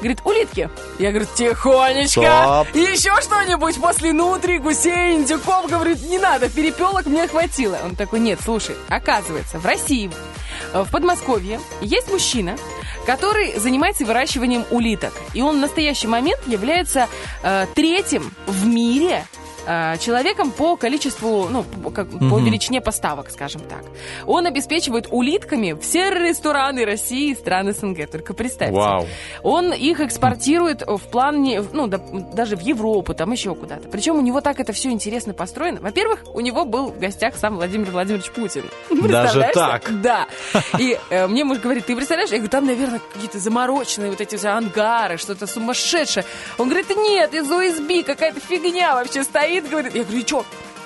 [0.00, 0.70] Говорит, улитки.
[0.98, 2.20] Я говорю, тихонечко.
[2.20, 2.74] Стоп.
[2.74, 5.68] Еще что-нибудь после нутри, гусей, индюков.
[5.70, 7.78] Говорит, не надо, перепелок мне хватило.
[7.84, 10.10] Он такой, нет, слушай, оказывается, в России,
[10.72, 12.56] э, в Подмосковье есть мужчина,
[13.06, 15.12] который занимается выращиванием улиток.
[15.34, 17.08] И он в настоящий момент является
[17.42, 19.26] э, третьим в мире
[20.00, 23.84] человеком по количеству, ну, по- как, по величине поставок, скажем так.
[24.26, 28.10] Он обеспечивает улитками все рестораны России и стран СНГ.
[28.10, 28.74] Только представьте.
[28.76, 29.06] Вау.
[29.42, 31.98] Он их экспортирует в плане, ну, да-
[32.34, 33.88] даже в Европу, там еще куда-то.
[33.88, 35.80] Причем у него так это все интересно построено.
[35.80, 38.64] Во-первых, у него был в гостях сам Владимир Владимирович Путин.
[38.90, 40.00] Даже так?
[40.02, 40.26] Да.
[40.78, 42.30] И э, мне муж говорит, ты представляешь?
[42.30, 46.24] Я говорю, там, наверное, какие-то замороченные вот эти все ангары, что-то сумасшедшее.
[46.58, 49.49] Он говорит, нет, из ОСБ какая-то фигня вообще стоит.
[49.58, 50.44] Говорит, я говорю, и что?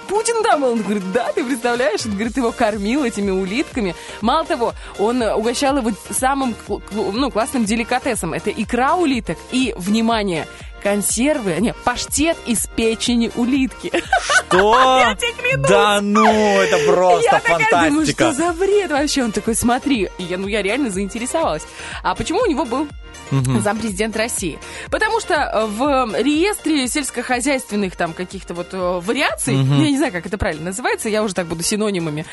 [0.09, 0.73] Путин там был?
[0.73, 2.05] Он говорит, да, ты представляешь?
[2.07, 3.95] Он говорит, его кормил этими улитками.
[4.21, 6.55] Мало того, он угощал его самым
[6.91, 8.35] ну, классным деликатесом.
[8.35, 10.47] Это икра улиток и, внимание,
[10.83, 13.91] консервы, не, паштет из печени улитки.
[14.21, 14.99] Что?
[15.01, 15.69] Я тебе клянусь.
[15.69, 18.33] Да ну, это просто я такая думаю, фантастика.
[18.33, 19.25] что за бред вообще?
[19.25, 20.11] Он такой, смотри.
[20.19, 21.63] Я, ну, я реально заинтересовалась.
[22.03, 22.87] А почему у него был
[23.31, 24.59] зампрезидент России?
[24.91, 30.27] Потому что э, в реестре сельскохозяйственных там каких-то вот э, вариаций, я не знаю, как
[30.27, 32.27] это правильно называется, я уже так буду синонимами,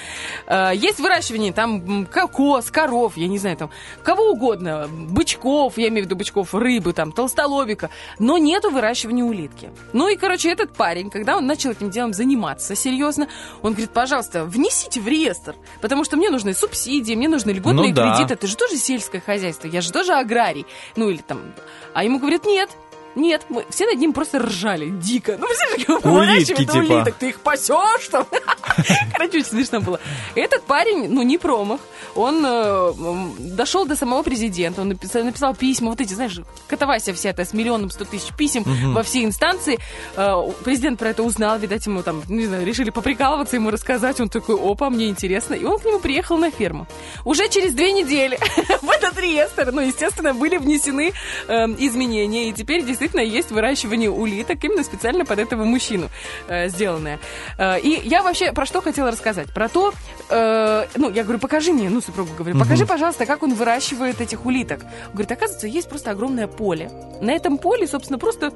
[0.47, 3.69] э, есть выращивание там кокос, коров, я не знаю, там
[4.03, 9.69] кого угодно, бычков, я имею в виду бычков, рыбы, там, толстолобика, но нету выращивания улитки.
[9.93, 13.27] Ну и, короче, этот парень, когда он начал этим делом заниматься серьезно,
[13.61, 17.93] он говорит, пожалуйста, внесите в реестр, потому что мне нужны субсидии, мне нужны льготные Ну
[17.93, 18.15] да.
[18.15, 20.65] кредиты, это же тоже сельское хозяйство, я же тоже аграрий,
[20.95, 21.53] ну или там...
[21.93, 22.69] А ему говорят, нет,
[23.15, 25.37] Нет, мы все над ним просто ржали дико.
[25.37, 26.77] Ну, все же Улитки, типа.
[26.77, 28.25] улиток, ты их пасешь там.
[29.13, 29.99] Короче, очень смешно было.
[30.35, 31.81] Этот парень, ну, не промах.
[32.15, 32.93] Он э,
[33.39, 37.53] дошел до самого президента, он написал, написал письма, вот эти, знаешь, катавасия вся эта с
[37.53, 38.63] миллионом сто тысяч писем
[38.93, 39.79] во все инстанции.
[40.15, 44.21] Э, президент про это узнал, видать, ему там, не знаю, решили поприкалываться, ему рассказать.
[44.21, 45.53] Он такой, опа, мне интересно.
[45.53, 46.87] И он к нему приехал на ферму.
[47.25, 48.39] Уже через две недели
[49.21, 51.13] в этот реестр, ну, естественно, были внесены
[51.47, 56.09] э, изменения, и теперь действительно есть выращивание улиток именно специально под этого мужчину
[56.47, 57.19] э, сделанное.
[57.57, 59.53] Э, и я вообще про что хотела рассказать?
[59.53, 59.93] Про то,
[60.29, 64.45] э, ну, я говорю, покажи мне, ну, супругу говорю, покажи, пожалуйста, как он выращивает этих
[64.45, 64.81] улиток.
[64.81, 66.91] Он говорит, оказывается, есть просто огромное поле.
[67.21, 68.51] На этом поле, собственно, просто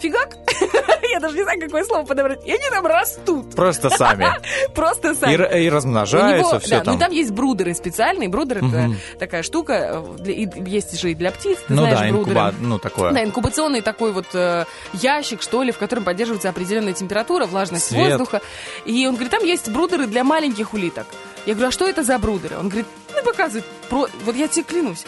[0.00, 0.36] фигак.
[1.12, 2.44] Я даже не знаю, какое слово подобрать.
[2.46, 3.54] И они там растут.
[3.54, 4.26] Просто сами.
[4.74, 5.62] Просто сами.
[5.64, 6.94] и размножаются, него- все да, там.
[6.94, 8.28] Ну, там есть брудеры специальные.
[8.28, 9.72] Брудер это такая штука.
[9.72, 12.20] э, для- и есть же и для птиц, ты Ну знаешь, да, брудеры.
[12.40, 13.12] инкуба, ну такое.
[13.12, 18.10] Да, инкубационный такой вот э, ящик, что ли, в котором поддерживается определенная температура, влажность Свет.
[18.10, 18.40] воздуха.
[18.84, 21.06] И он говорит, там есть брудеры для маленьких улиток.
[21.46, 22.56] Я говорю, а что это за брудеры?
[22.58, 24.06] Он говорит, ну, показывает, про...
[24.24, 25.04] вот я тебе клянусь,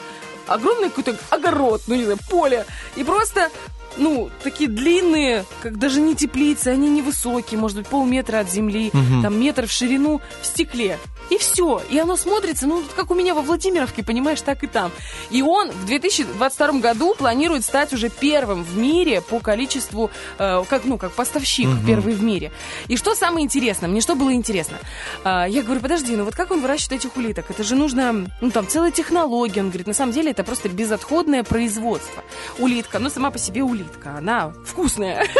[0.47, 2.65] огромный какой-то огород, ну, не знаю, поле,
[2.97, 3.51] и просто
[3.97, 8.91] ну, такие длинные, как даже не теплицы, они невысокие, может быть, полметра от земли,
[9.23, 10.99] там метр в ширину, в стекле.
[11.31, 11.81] И все.
[11.89, 14.91] И оно смотрится, ну, как у меня во Владимировке, понимаешь, так и там.
[15.31, 20.85] И он в 2022 году планирует стать уже первым в мире по количеству, э, как,
[20.85, 22.53] ну, как поставщик, первый в мире.
[22.89, 24.77] И что самое интересное, мне что было интересно?
[25.25, 27.51] А, я говорю, подожди, ну вот как он выращивает этих улиток?
[27.51, 29.61] Это же нужно, ну, там, целая технология.
[29.61, 32.23] Он говорит, на самом деле это просто безотходное производство.
[32.59, 35.27] Улитка, ну, сама по себе улитка, она вкусная.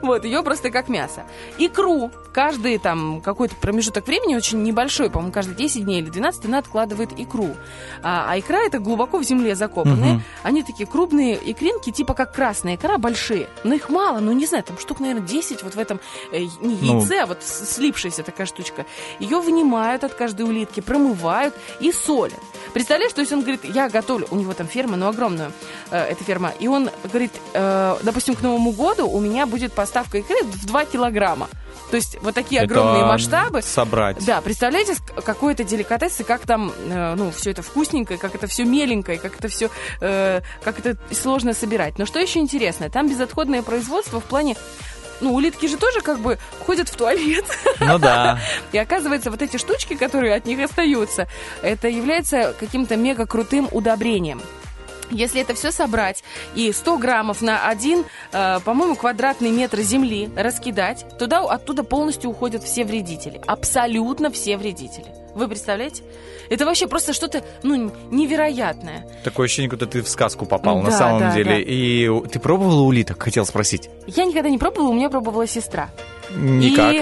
[0.00, 1.24] Вот, ее просто как мясо.
[1.58, 6.58] Икру каждый там какой-то промежуток времени очень небольшой, по-моему, каждые 10 дней или 12 она
[6.58, 7.50] откладывает икру.
[8.02, 10.22] А, а икра это глубоко в земле закопанные.
[10.42, 13.48] Они такие крупные икринки, типа как красная икра, большие.
[13.64, 16.00] Но их мало, ну не знаю, там штук, наверное, 10 вот в этом
[16.32, 16.98] э, не Ну.
[16.98, 18.86] яйце, а вот слипшаяся такая штучка.
[19.18, 22.40] Ее вынимают от каждой улитки, промывают и солят.
[22.72, 25.52] Представляешь, то есть он говорит, я готовлю, у него там ферма, ну огромную,
[25.90, 27.61] э, эта ферма, и он говорит, э,
[28.02, 31.48] допустим, к Новому году у меня будет поставка икры в 2 килограмма.
[31.90, 33.60] То есть вот такие Это огромные масштабы.
[33.60, 34.24] Собрать.
[34.24, 38.34] Да, представляете, какой это деликатес, и как там, э, ну, все это вкусненько, и как
[38.34, 39.68] это все меленькое, как это все,
[40.00, 41.98] как это сложно собирать.
[41.98, 44.56] Но что еще интересно, там безотходное производство в плане
[45.22, 47.44] ну, улитки же тоже как бы ходят в туалет.
[47.80, 48.38] Ну да.
[48.72, 51.28] И оказывается, вот эти штучки, которые от них остаются,
[51.62, 54.42] это является каким-то мега крутым удобрением.
[55.12, 61.06] Если это все собрать и 100 граммов на один, э, по-моему, квадратный метр земли раскидать,
[61.18, 63.40] туда оттуда полностью уходят все вредители.
[63.46, 65.21] Абсолютно все вредители.
[65.34, 66.02] Вы представляете?
[66.50, 69.06] Это вообще просто что-то, ну, невероятное.
[69.24, 71.54] Такое ощущение, будто ты в сказку попал на Да, самом да, деле.
[71.54, 71.58] да.
[71.60, 73.22] И ты пробовала улиток?
[73.22, 73.88] Хотел спросить.
[74.06, 75.90] Я никогда не пробовала, у меня пробовала сестра.
[76.34, 76.92] Никак.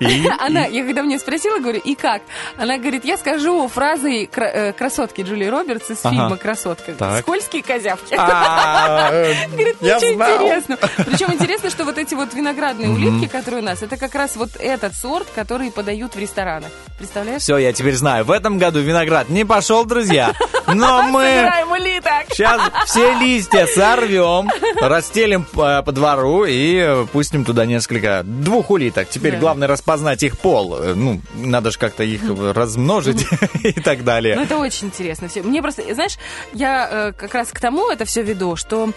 [0.00, 0.28] И, И?
[0.40, 2.22] она, я когда мне спросила, говорю, и как?
[2.58, 6.10] Она говорит, я скажу фразой э, красотки Джулии Робертс из Ага.
[6.14, 6.92] фильма «Красотка».
[6.92, 7.20] Так.
[7.22, 8.14] Скользкие козявки.
[8.18, 10.80] А, э, Говорит, ничего интересного.
[10.96, 14.50] Причем интересно, что вот эти вот виноградные улитки, которые у нас, это как раз вот
[14.58, 16.70] этот сорт, который подают в ресторанах.
[16.98, 17.42] Представляешь?
[17.42, 18.24] Все, я теперь знаю.
[18.24, 20.32] В этом году виноград не пошел, друзья.
[20.72, 21.50] Но мы
[22.30, 24.48] сейчас все листья сорвем,
[24.80, 29.08] расстелим э, по двору и пустим туда несколько двух улиток.
[29.08, 29.38] Теперь Да.
[29.38, 30.76] главное распознать их пол.
[30.78, 32.22] Э, Ну, надо же как-то их
[32.54, 33.26] размножить
[33.62, 34.36] и так Ну, далее.
[34.40, 35.42] это очень интересно все.
[35.42, 36.18] Мне просто, знаешь,
[36.52, 38.90] я э, как раз к тому это все веду, что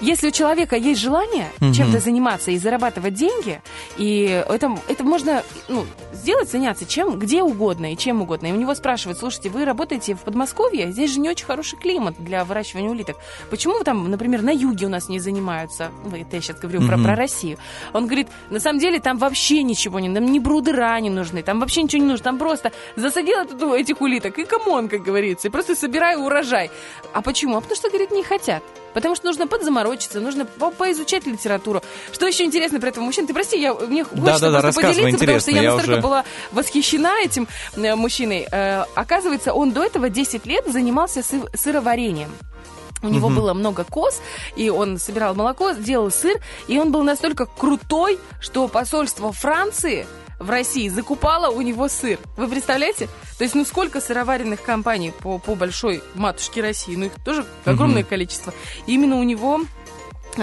[0.00, 3.60] если у человека есть желание чем-то заниматься и зарабатывать деньги,
[3.96, 8.46] и это, это можно ну, сделать, заняться чем, где угодно и чем угодно.
[8.46, 12.14] И у него спрашивают, слушайте, вы работаете в Подмосковье, здесь же не очень хороший климат
[12.18, 13.16] для выращивания улиток.
[13.50, 15.90] Почему там, например, на юге у нас не занимаются?
[16.12, 17.58] Это я сейчас говорю про, про Россию.
[17.92, 21.60] Он говорит, на самом деле там вообще ничего не, там ни брудера не нужны, там
[21.60, 25.48] вообще ничего не нужно, там просто засадила тут этих улиток и come on, как говорится,
[25.48, 26.70] и просто собираю урожай.
[27.12, 27.56] А почему?
[27.56, 28.62] А потому что, говорит, не хотят.
[28.94, 31.82] Потому что нужно подзаморочиться, нужно по- поизучать литературу.
[32.12, 33.26] Что еще интересно про этого мужчину?
[33.26, 36.00] Ты прости, я, мне хочется Да-да-да, просто рассказывай, поделиться, потому что я я настолько уже-
[36.00, 37.46] была восхищена этим
[37.76, 38.46] э, мужчиной.
[38.52, 42.30] Э, оказывается, он до этого 10 лет занимался сы- сыроварением.
[43.02, 44.20] У него было много коз,
[44.56, 50.06] и он собирал молоко, делал сыр, и он был настолько крутой, что посольство Франции
[50.40, 52.18] в России закупало у него сыр.
[52.36, 53.08] Вы представляете?
[53.38, 58.02] То есть, ну сколько сыроваренных компаний по, по большой матушке России, ну их тоже огромное
[58.04, 58.52] количество.
[58.86, 59.60] И именно у него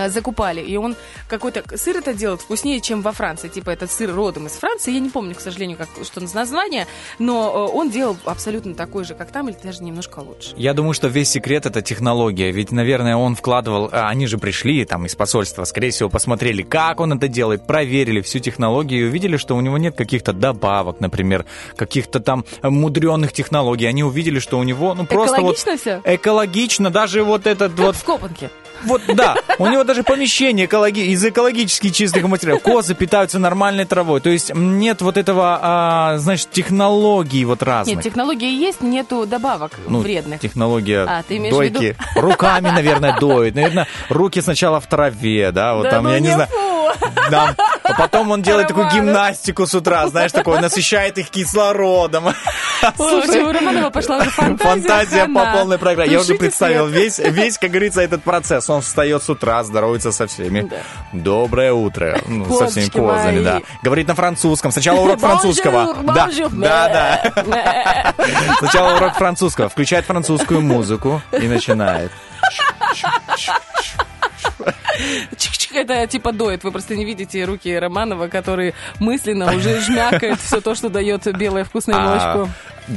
[0.09, 0.95] закупали, и он
[1.27, 3.47] какой-то сыр это делает вкуснее, чем во Франции.
[3.47, 4.91] Типа этот сыр родом из Франции.
[4.91, 6.87] Я не помню, к сожалению, как, что название,
[7.19, 10.53] но э, он делал абсолютно такой же, как там, или даже немножко лучше.
[10.57, 12.51] Я думаю, что весь секрет это технология.
[12.51, 13.89] Ведь, наверное, он вкладывал.
[13.91, 18.21] а, Они же пришли там из посольства, скорее всего, посмотрели, как он это делает, проверили
[18.21, 23.85] всю технологию и увидели, что у него нет каких-то добавок, например, каких-то там мудреных технологий.
[23.85, 26.01] Они увидели, что у него ну просто вот Экологично все?
[26.05, 28.49] экологично, даже вот этот Как вот в Копанке.
[28.85, 29.35] Вот, да.
[29.59, 32.61] У него даже помещение экологи- из экологически чистых материалов.
[32.63, 34.19] Козы питаются нормальной травой.
[34.21, 37.95] То есть нет вот этого, а, знаешь, технологий вот разных.
[37.95, 40.39] Нет, технология есть, нету добавок Ну, вредных.
[40.41, 41.83] Технология А, ты дойки.
[41.83, 41.95] виду?
[42.15, 43.55] Руками, наверное, доит.
[43.55, 46.49] Наверное, руки сначала в траве, да, вот Да там, ну я не не знаю.
[46.49, 46.57] фу.
[47.31, 47.55] Да.
[47.83, 49.05] А потом он делает такую Романов.
[49.07, 52.25] гимнастику с утра, знаешь, такой, насыщает их кислородом.
[52.97, 54.69] Вообще, у Романова пошла уже фантазия.
[54.87, 56.11] Фантазия по полной программе.
[56.11, 58.69] Я уже представил весь, весь, как говорится, этот процесс.
[58.75, 60.69] Он встает с утра, здоровается со всеми.
[61.11, 62.19] Доброе утро.
[62.27, 63.43] Ну, со всеми мои.
[63.43, 63.61] да.
[63.83, 64.71] Говорит на французском.
[64.71, 65.93] Сначала урок французского.
[66.03, 68.13] Да, да, да.
[68.59, 69.69] Сначала урок французского.
[69.69, 72.11] Включает французскую музыку и начинает.
[75.37, 76.63] Чик-чик, это типа доет.
[76.63, 81.63] Вы просто не видите руки Романова, которые мысленно уже жмякают все то, что дает белое
[81.63, 82.49] вкусное А, молочко.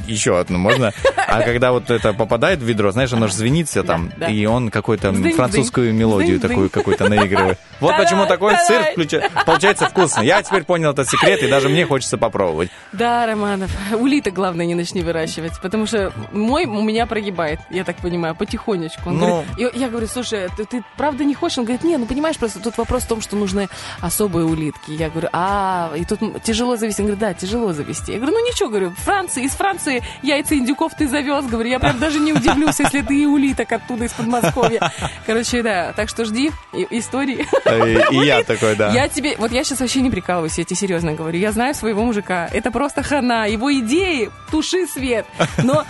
[0.06, 0.92] Еще одну можно.
[1.28, 4.26] А когда вот это попадает в ведро, знаешь, оно же звенит все там, да.
[4.28, 7.58] и он какую-то французскую мелодию такую какую-то наигрывает.
[7.78, 9.30] Вот почему такой сыр включает.
[9.44, 10.22] Получается вкусно.
[10.22, 12.70] Я теперь понял этот секрет, и даже мне хочется попробовать.
[12.92, 17.96] Да, Романов, улиток, главное, не начни выращивать, потому что мой у меня прогибает, я так
[17.96, 19.10] понимаю, потихонечку.
[19.10, 19.44] Он Ну.
[19.56, 21.58] говорит- я говорю, слушай, ты, ты правда не хочешь?
[21.58, 23.68] Он говорит, не, ну понимаешь, просто тут вопрос в том, что нужны
[24.00, 24.92] особые улитки.
[24.92, 27.02] Я говорю, а, и тут тяжело завести.
[27.02, 28.12] Он говорит, да, тяжело завести.
[28.12, 29.75] Я говорю, ну ничего, говорю, Франции, из Франции
[30.22, 34.04] яйца индюков ты завез, говорю, я прям даже не удивлюсь, если ты и улиток оттуда,
[34.04, 34.92] из Подмосковья.
[35.26, 37.46] Короче, да, так что жди и- истории.
[37.64, 38.90] Э, И я такой, да.
[38.92, 41.38] Я тебе, вот я сейчас вообще не прикалываюсь, я тебе серьезно говорю.
[41.38, 42.48] Я знаю своего мужика.
[42.52, 43.46] Это просто хана.
[43.46, 45.26] Его идеи туши свет.
[45.62, 45.84] Но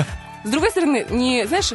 [0.45, 1.73] с другой стороны, не, знаешь,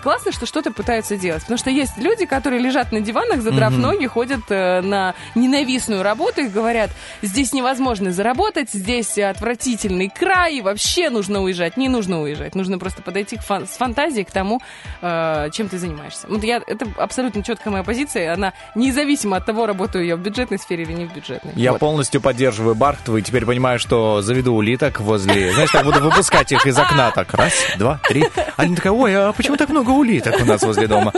[0.00, 1.42] классно, что что-то пытаются делать.
[1.42, 6.40] Потому что есть люди, которые лежат на диванах, задрав ноги, ходят э, на ненавистную работу
[6.42, 6.90] и говорят,
[7.22, 11.76] здесь невозможно заработать, здесь отвратительный край, и вообще нужно уезжать.
[11.76, 12.54] Не нужно уезжать.
[12.54, 14.60] Нужно просто подойти к фан- с фантазией к тому,
[15.02, 16.26] э, чем ты занимаешься.
[16.28, 18.32] Вот я, это абсолютно четкая моя позиция.
[18.34, 21.52] Она независимо от того, работаю я в бюджетной сфере или не в бюджетной.
[21.56, 21.80] Я Вот.
[21.80, 25.52] полностью поддерживаю Бархтову и теперь понимаю, что заведу улиток возле...
[25.52, 27.32] Знаешь, так буду выпускать их из окна так.
[27.34, 28.24] Раз, два, три.
[28.56, 31.12] Они такая, ой, а почему так много улиток у нас возле дома?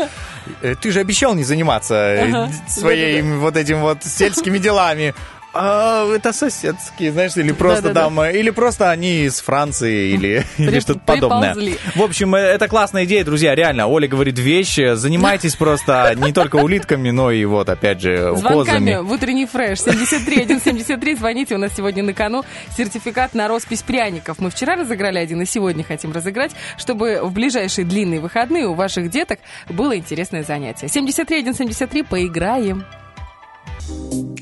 [0.62, 5.14] Э, Ты же обещал не заниматься э, своими вот этим вот сельскими делами.
[5.55, 8.05] А, это соседские, знаешь, или просто Да-да-да.
[8.07, 11.55] там, э, или просто они из Франции, или, или что-то подобное.
[11.94, 13.86] В общем, э, это классная идея, друзья, реально.
[13.86, 14.94] Оля говорит вещи.
[14.94, 18.94] Занимайтесь просто не только улитками, но и вот, опять же, Звонками козами.
[19.03, 21.16] в утренний фреш 73 173.
[21.16, 22.44] Звоните, у нас сегодня на кону
[22.76, 24.38] сертификат на роспись пряников.
[24.38, 29.11] Мы вчера разыграли один и сегодня хотим разыграть, чтобы в ближайшие длинные выходные у ваших
[29.11, 29.38] деток
[29.68, 30.88] было интересное занятие.
[30.88, 32.84] 73 173, поиграем.
[33.88, 34.41] What you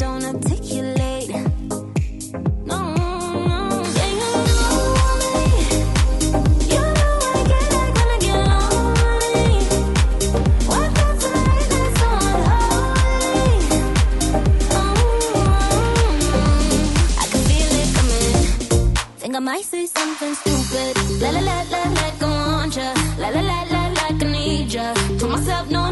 [19.41, 20.95] might say something stupid.
[21.19, 22.93] La la la la like I want ya.
[23.17, 24.93] La la la la like I need ya.
[25.19, 25.89] To myself, no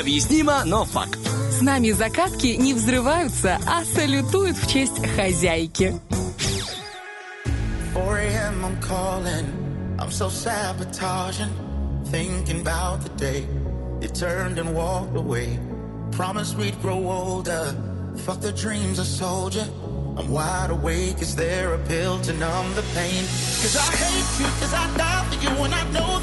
[0.00, 1.18] Необъяснимо, но факт.
[1.50, 6.00] С нами закатки не взрываются, а салютуют в честь хозяйки.
[7.92, 8.64] 4 a.m.
[8.64, 9.46] I'm calling.
[9.98, 11.52] I'm so sabotaging.
[12.10, 13.44] Thinking about the day
[14.00, 15.58] you turned and walked away.
[16.12, 17.74] Promised we'd grow older.
[18.24, 19.66] Fuck the dreams I sold you.
[20.16, 21.20] I'm wide awake.
[21.20, 23.22] Is there a pill to numb the pain?
[23.60, 26.19] Cause I hate you, cause I died for you, and I know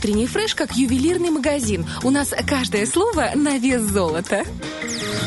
[0.00, 1.84] Утренний фреш как ювелирный магазин.
[2.02, 4.44] У нас каждое слово на вес золота.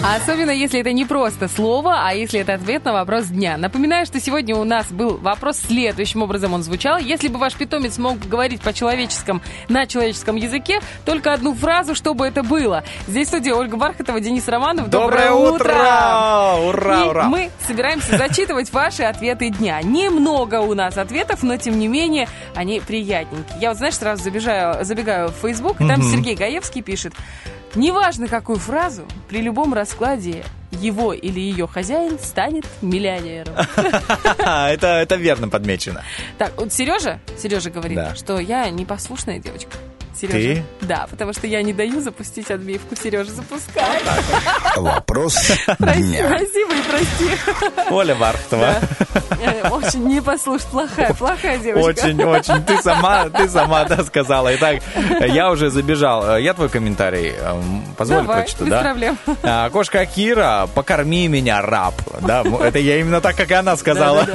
[0.04, 3.56] Особенно, если это не просто слово, а если это ответ на вопрос дня.
[3.58, 6.98] Напоминаю, что сегодня у нас был вопрос следующим образом он звучал.
[6.98, 12.42] Если бы ваш питомец мог говорить по-человеческому, на человеческом языке, только одну фразу, чтобы это
[12.42, 12.84] было.
[13.08, 14.90] Здесь в студии Ольга Бархатова, Денис Романов.
[14.90, 15.72] Доброе утро!
[15.72, 16.58] Ура,
[17.06, 17.24] И ура!
[17.30, 19.82] мы собираемся зачитывать ваши ответы дня.
[19.82, 23.58] Немного у нас ответов, но тем не менее они приятненькие.
[23.60, 26.12] Я вот, знаешь, сразу забежаю, забегаю в Facebook, и там Мгм.
[26.12, 27.14] Сергей Гаевский пишет.
[27.76, 33.54] Неважно, какую фразу, при любом раскладе его или ее хозяин станет миллионером.
[34.38, 36.04] это, это верно подмечено.
[36.38, 38.16] Так, вот Сережа, Сережа говорит, Да.
[38.16, 39.72] что я непослушная девочка.
[40.28, 40.62] Сережа.
[40.80, 40.86] Ты?
[40.86, 42.96] Да, потому что я не даю запустить отбивку.
[42.96, 44.00] Сережа, запускай.
[44.76, 45.36] Вопрос
[45.80, 46.28] дня.
[46.28, 47.92] спасибо и прости.
[47.92, 48.76] Оля Бархтова.
[49.42, 51.88] Э, Очень непослушная, плохая, плохая девочка.
[52.06, 52.64] Очень, очень.
[52.64, 54.56] Ты сама, ты сама, да, сказала.
[54.56, 54.78] Итак,
[55.28, 56.38] я уже забежал.
[56.38, 58.82] Я твой комментарий эм, позволь Давай, прочту, без да?
[58.82, 59.18] проблем.
[59.44, 61.96] А, Кошка Кира, покорми меня, раб.
[62.22, 64.26] Да, это я именно так, как и она сказала.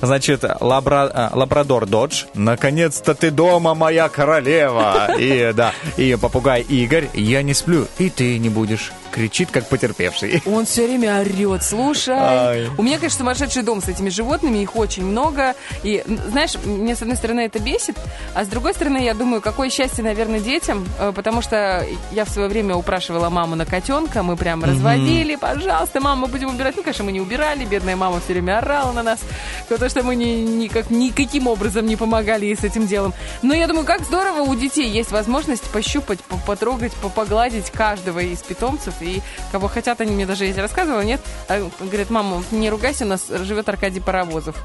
[0.00, 5.08] Значит, лабра- а, лабрадор Додж, наконец-то ты дома, моя королева.
[5.24, 8.92] И, да, и попугай Игорь, я не сплю, и ты не будешь.
[9.14, 10.42] Кричит, как потерпевший.
[10.46, 12.16] Он все время орет, слушай.
[12.18, 12.68] Ай.
[12.76, 15.54] У меня, конечно, сумасшедший дом с этими животными, их очень много.
[15.84, 17.96] И, знаешь, мне, с одной стороны, это бесит,
[18.34, 22.28] а с другой стороны, я думаю, какое счастье, наверное, детям, э, потому что я в
[22.28, 26.74] свое время упрашивала маму на котенка, мы прям разводили, пожалуйста, мама, мы будем убирать.
[26.76, 29.20] Ну, конечно, мы не убирали, бедная мама все время орала на нас,
[29.68, 33.14] потому что мы ни- никак, никаким образом не помогали ей с этим делом.
[33.42, 38.18] Но я думаю, как здорово у детей есть возможность пощупать, по- потрогать, по- погладить каждого
[38.18, 38.94] из питомцев.
[39.04, 43.08] И кого хотят, они мне даже если рассказывала, нет, а, говорят, мама, не ругайся, у
[43.08, 44.56] нас живет Аркадий Паровозов.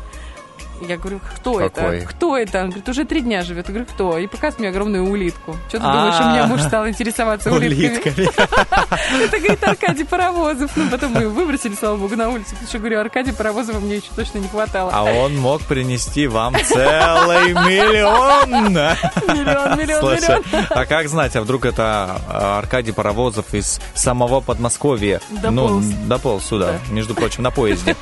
[0.87, 1.97] Я говорю, кто Какой?
[1.99, 2.05] это?
[2.07, 2.59] Кто это?
[2.61, 3.67] Он говорит, уже три дня живет.
[3.67, 4.17] Я говорю, кто?
[4.17, 5.55] И показывает мне огромную улитку.
[5.67, 6.31] Что ты думаешь, у А.
[6.31, 8.29] меня муж стал интересоваться улитками?
[9.23, 10.71] Это, говорит, Аркадий Паровозов.
[10.75, 12.51] Ну, потом мы его выбросили, слава богу, на улицу.
[12.51, 14.91] Потому что, говорю, Аркадия Паровозова мне еще точно не хватало.
[14.93, 18.49] А он мог принести вам целый миллион.
[18.73, 20.43] Миллион, миллион, миллион.
[20.69, 25.21] а как знать, а вдруг это а, Аркадий Паровозов из самого Подмосковья?
[25.29, 25.85] Дополз.
[25.85, 27.95] Ну, дополз сюда, между прочим, на поезде.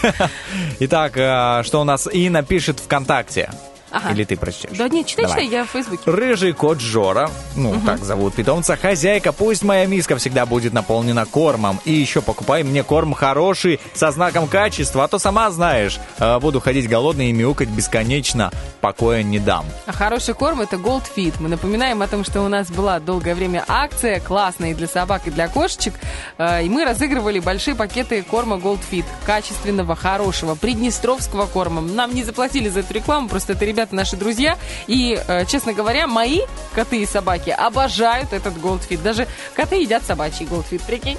[0.80, 3.50] Итак, а, что у нас Инна пишет ВКонтакте?
[3.90, 4.10] Ага.
[4.12, 4.76] Или ты прочтешь?
[4.76, 5.44] Да нет, читай, Давай.
[5.44, 6.02] читай, я в Фейсбуке.
[6.10, 11.80] Рыжий кот Жора, ну, так зовут питомца, хозяйка, пусть моя миска всегда будет наполнена кормом.
[11.84, 16.60] И еще покупай мне корм хороший, со знаком качества, а то сама знаешь, э, буду
[16.60, 19.64] ходить голодный и мяукать бесконечно, покоя не дам.
[19.86, 21.34] А хороший корм это Gold Fit.
[21.40, 25.22] Мы напоминаем о том, что у нас была долгое время акция, классная и для собак,
[25.26, 25.94] и для кошечек.
[26.38, 29.04] Э, И мы разыгрывали большие пакеты корма Gold Fit.
[29.26, 31.80] Качественного, хорошего, приднестровского корма.
[31.80, 34.56] Нам не заплатили за эту рекламу, просто это ребята наши друзья.
[34.86, 36.40] И, э, честно говоря, мои
[36.74, 38.54] коты и собаки обожают этот
[38.88, 39.02] Fit.
[39.02, 41.18] Даже коты едят собачий Fit, прикинь.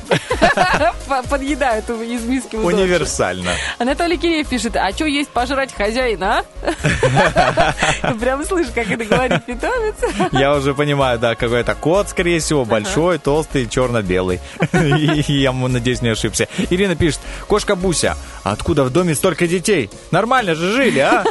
[1.08, 2.56] По- Подъедают из миски.
[2.56, 3.52] Универсально.
[3.80, 6.44] Анатолий Киреев пишет, а что есть пожрать хозяина,
[8.04, 8.14] а?
[8.20, 9.96] Прямо слышишь, как это говорит питомец.
[10.32, 14.40] Я уже понимаю, да, какой это кот, скорее всего, большой, толстый, черно-белый.
[15.28, 16.48] Я, надеюсь, не ошибся.
[16.70, 19.90] Ирина пишет, кошка Буся, а откуда в доме столько детей?
[20.12, 21.24] Нормально же жили, а?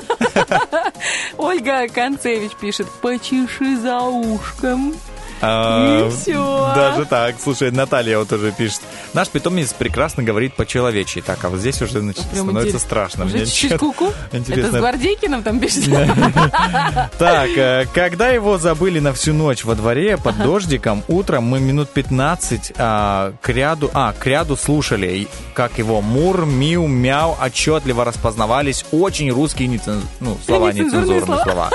[1.36, 4.94] Ольга Концевич пишет, почеши за ушком.
[5.42, 6.72] А, И всё.
[6.74, 7.36] Даже так.
[7.42, 8.80] Слушай, Наталья вот тоже пишет.
[9.14, 11.22] Наш питомец прекрасно говорит по-человечьи.
[11.22, 13.24] Так, а вот здесь уже значит, Прям становится интерес- страшно.
[13.24, 14.06] Уже Мне чуть-чуть куку.
[14.32, 14.78] Это с Интересно.
[14.80, 15.84] Гвардейкиным там пишет.
[17.18, 21.90] Так, э, когда его забыли на всю ночь во дворе под дождиком, утром мы минут
[21.90, 28.84] 15 а, к ряду, а, к ряду слушали, как его мур, миу, мяу отчетливо распознавались
[28.92, 31.70] очень русские неценз- ну, слова, Нецензурные слова.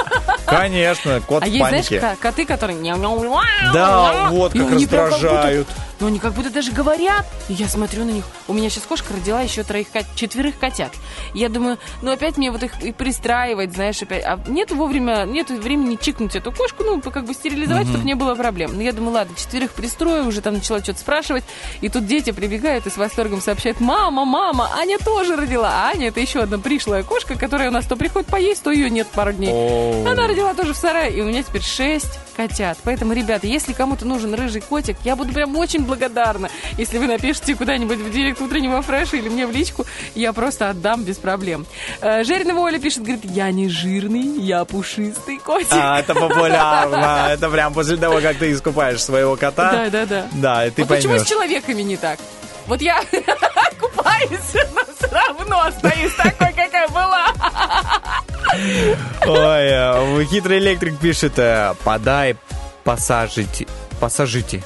[0.45, 1.99] Конечно, кот А в есть, знаешь, панике.
[1.99, 2.77] ко- коты, которые...
[3.73, 5.67] Да, вот как раздражают.
[5.99, 7.25] Ну, они как будто даже говорят.
[7.47, 8.25] И я смотрю на них.
[8.47, 10.91] У меня сейчас кошка родила еще троих, четверых котят.
[11.33, 14.23] И я думаю, ну опять мне вот их и пристраивать, знаешь, опять.
[14.25, 18.35] А нет вовремя, нет времени чикнуть эту кошку, ну, как бы стерилизовать, чтобы не было
[18.35, 18.75] проблем.
[18.75, 21.43] Но я думаю, ладно, четверых пристрою, уже там начала что-то спрашивать.
[21.81, 25.69] И тут дети прибегают и с восторгом сообщают, мама, мама, Аня тоже родила.
[25.69, 28.89] А Аня это еще одна пришлая кошка, которая у нас то приходит поесть, то ее
[28.89, 29.51] нет пару дней.
[29.51, 30.07] Оу.
[30.07, 32.77] Она родила тоже в сарае, и у меня теперь шесть котят.
[32.83, 37.55] Поэтому, ребята, если кому-то нужен рыжий котик, я буду прям очень благодарна, если вы напишите
[37.55, 41.65] куда-нибудь в директ утреннего фреша или мне в личку, я просто отдам без проблем.
[42.01, 45.67] Э, Жареного Оля пишет, говорит, я не жирный, я пушистый котик.
[45.71, 47.27] А, это популярно.
[47.35, 49.71] Это прям после того, как ты искупаешь своего кота.
[49.71, 50.27] Да, да, да.
[50.33, 51.29] Да, и ты Вот почему с поймешь.
[51.29, 52.19] человеками не так?
[52.67, 53.01] Вот я
[53.79, 57.27] купаюсь, но все равно остаюсь такой, какая была.
[59.25, 62.35] Ой, э, хитрый электрик пишет, э, подай,
[62.83, 63.67] посажите,
[63.99, 64.63] посажите.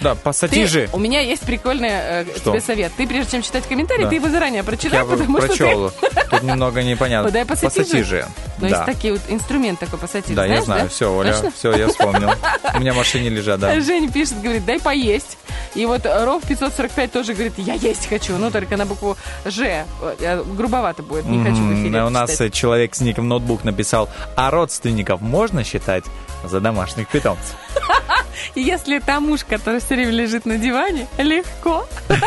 [0.00, 0.88] Да, Ты- пассатижи.
[0.92, 2.50] у меня есть прикольный э, Что?
[2.52, 2.92] тебе совет.
[2.96, 4.10] Ты, прежде чем читать комментарий, Да.
[4.10, 5.56] ты его заранее прочитай, Я потому что ты...
[5.56, 5.92] прочел.
[6.30, 7.28] Тут немного непонятно.
[7.28, 7.78] Подай пассатижи.
[7.84, 8.26] Пассатижи.
[8.58, 8.76] Ну, Да.
[8.76, 10.82] есть такие вот инструмент такой пассатижи, Да, я знаешь, знаю.
[10.84, 10.88] да?
[10.88, 11.50] Все, Оля, Точно?
[11.50, 12.30] все, я вспомнил.
[12.74, 13.80] У меня в машине лежат, да.
[13.80, 15.38] Женя пишет, говорит, дай поесть.
[15.74, 19.84] И вот Ров 545 тоже говорит, я есть хочу, но только на букву Ж.
[20.20, 24.50] Э, Грубовато будет, не хочу в эфире У нас человек с ником ноутбук написал, а
[24.50, 26.04] родственников можно считать
[26.44, 27.54] за домашних питомцев?
[28.54, 31.86] И Если это муж, который все время лежит на диване, легко.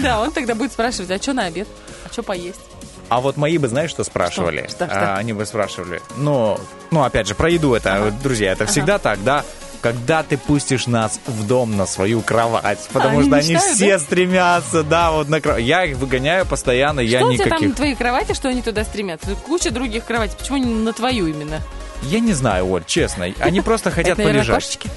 [0.00, 1.68] Да, он тогда будет спрашивать, а что на обед?
[2.08, 2.60] А что поесть?
[3.08, 4.66] А вот мои бы, знаешь, что спрашивали?
[4.68, 4.86] Что?
[4.86, 4.86] Что?
[4.86, 5.14] Что?
[5.14, 6.00] А, они бы спрашивали.
[6.16, 6.58] Ну,
[6.90, 9.44] ну, опять же, про еду это, друзья, это всегда так, да?
[9.82, 13.92] Когда ты пустишь нас в дом на свою кровать, потому Они что они мечтают, все
[13.98, 14.04] да?
[14.04, 15.64] стремятся, да, вот на кровать.
[15.64, 17.68] Я их выгоняю постоянно, я что у тебя там никаких.
[17.70, 19.34] на твоей кровати, что они туда стремятся?
[19.46, 20.36] Куча других кроватей.
[20.38, 21.62] Почему не на твою именно?
[22.02, 23.26] Я не знаю, Оль, честно.
[23.40, 24.64] Они просто хотят Это, наверное, полежать.
[24.64, 24.90] кошечки?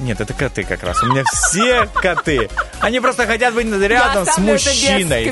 [0.00, 1.02] Нет, это коты как раз.
[1.02, 2.48] У меня все коты.
[2.80, 5.30] Они просто хотят быть рядом с мужчиной.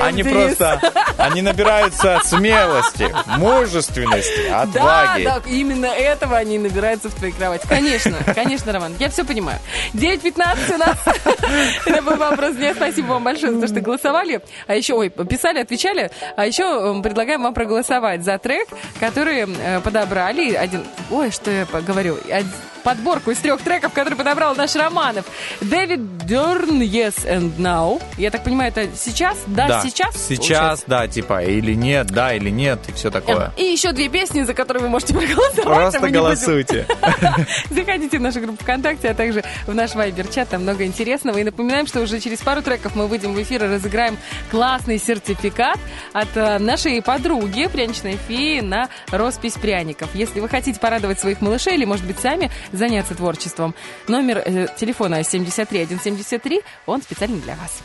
[0.00, 0.80] Они просто,
[1.16, 5.24] они набираются смелости, мужественности, Да, отваги.
[5.24, 7.66] да, именно этого они набираются в твоей кровати.
[7.66, 9.58] Конечно, конечно, Роман, я все понимаю.
[9.94, 10.98] 9.15 у нас.
[11.86, 12.74] Это был вопрос дня.
[12.74, 14.40] Спасибо вам большое за то, что голосовали.
[14.66, 16.10] А еще, ой, писали, отвечали.
[16.36, 18.68] А еще предлагаем вам проголосовать за трек,
[19.00, 20.84] который э, подобрали один...
[21.10, 22.18] Ой, что я говорю.
[22.28, 22.44] Од-
[22.82, 25.24] подборку из трех треков, который подобрал наш Романов.
[25.60, 28.02] Дэвид Дерн, Yes and Now.
[28.18, 29.38] Я так понимаю, это сейчас?
[29.46, 30.16] Да, сейчас?
[30.16, 33.52] Сейчас, да, типа, или нет, да, или нет, и все такое.
[33.56, 35.58] И еще две песни, за которые вы можете проголосовать.
[35.58, 36.86] а Просто будем- голосуйте.
[37.70, 41.38] Заходите в нашу группу ВКонтакте, а также в наш Вайбер-чат, там много интересного.
[41.38, 44.16] И напоминаем, что уже через пару треков мы выйдем в эфир и разыграем
[44.50, 45.78] классный сертификат
[46.12, 50.10] от э, нашей подруги, пряничной феи, на роспись пряников.
[50.14, 53.74] Если вы хотите порадовать своих малышей или, может быть, сами заняться творчеством,
[54.08, 57.82] номер э, телефона 73173, он специально для вас.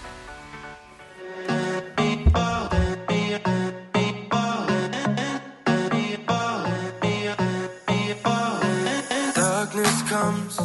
[10.09, 10.57] Comes,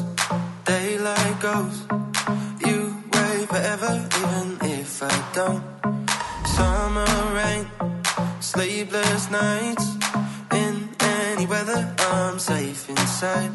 [0.64, 1.76] daylight goes.
[2.64, 5.62] You wait forever, even if I don't.
[6.46, 7.66] Summer rain,
[8.40, 9.96] sleepless nights.
[10.52, 13.50] In any weather, I'm safe inside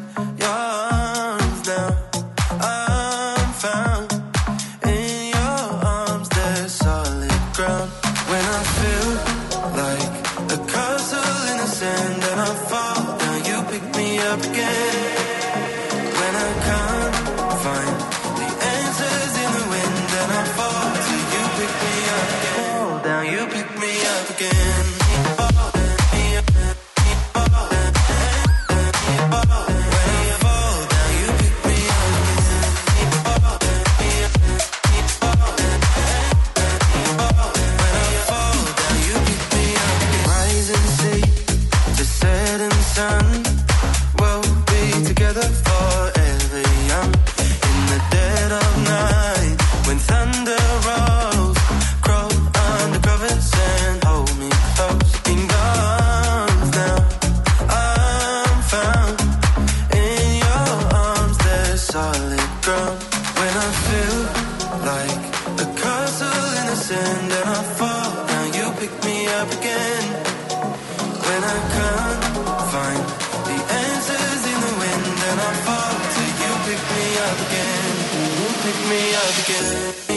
[78.68, 80.07] pick me up again.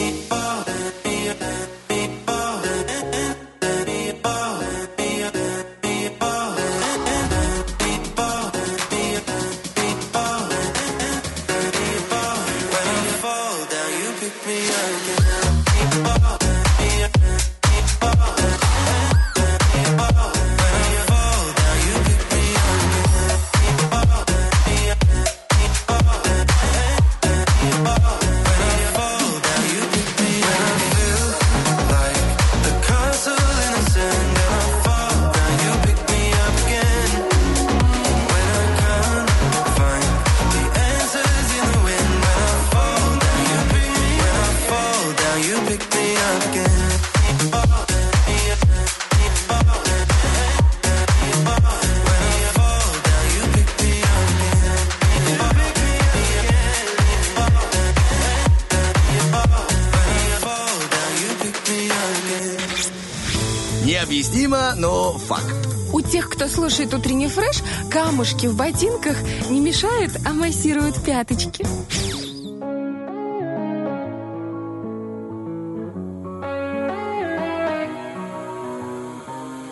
[66.62, 67.60] Слушает утренний фреш,
[67.90, 69.16] камушки в ботинках
[69.50, 71.66] не мешают, а массируют пяточки.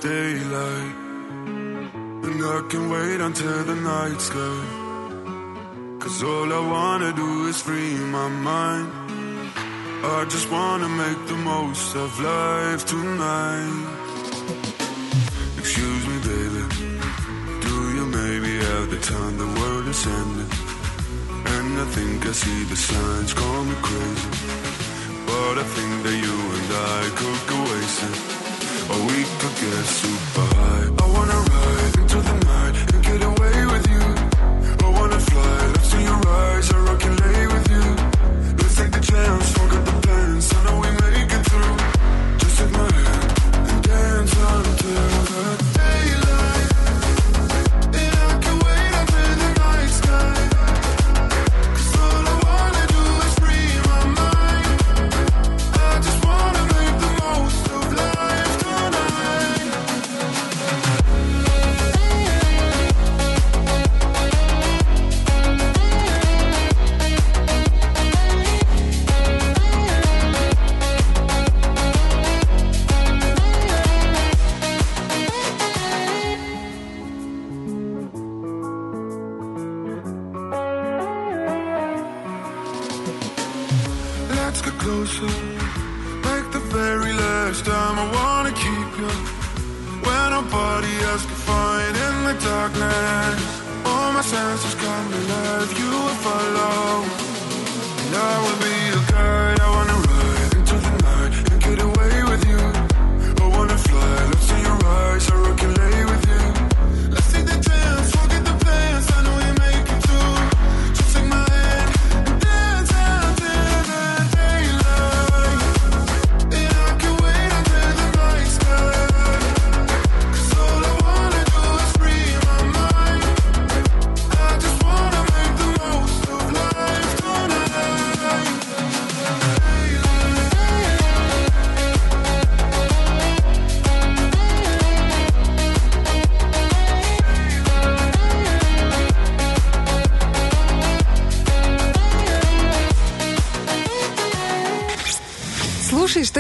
[0.02, 0.94] daylight.
[2.26, 4.60] And I can wait until the night sky.
[6.00, 8.90] Cause all I wanna do is free my mind.
[10.02, 13.80] I just wanna make the most of life tonight.
[22.40, 24.30] See the signs, call me crazy.
[25.26, 28.16] But I think that you and I could go wasted.
[28.90, 30.39] Or we could get super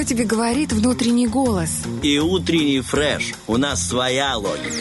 [0.00, 1.82] что тебе говорит внутренний голос.
[2.02, 3.34] И утренний фреш.
[3.46, 4.72] У нас своя логика.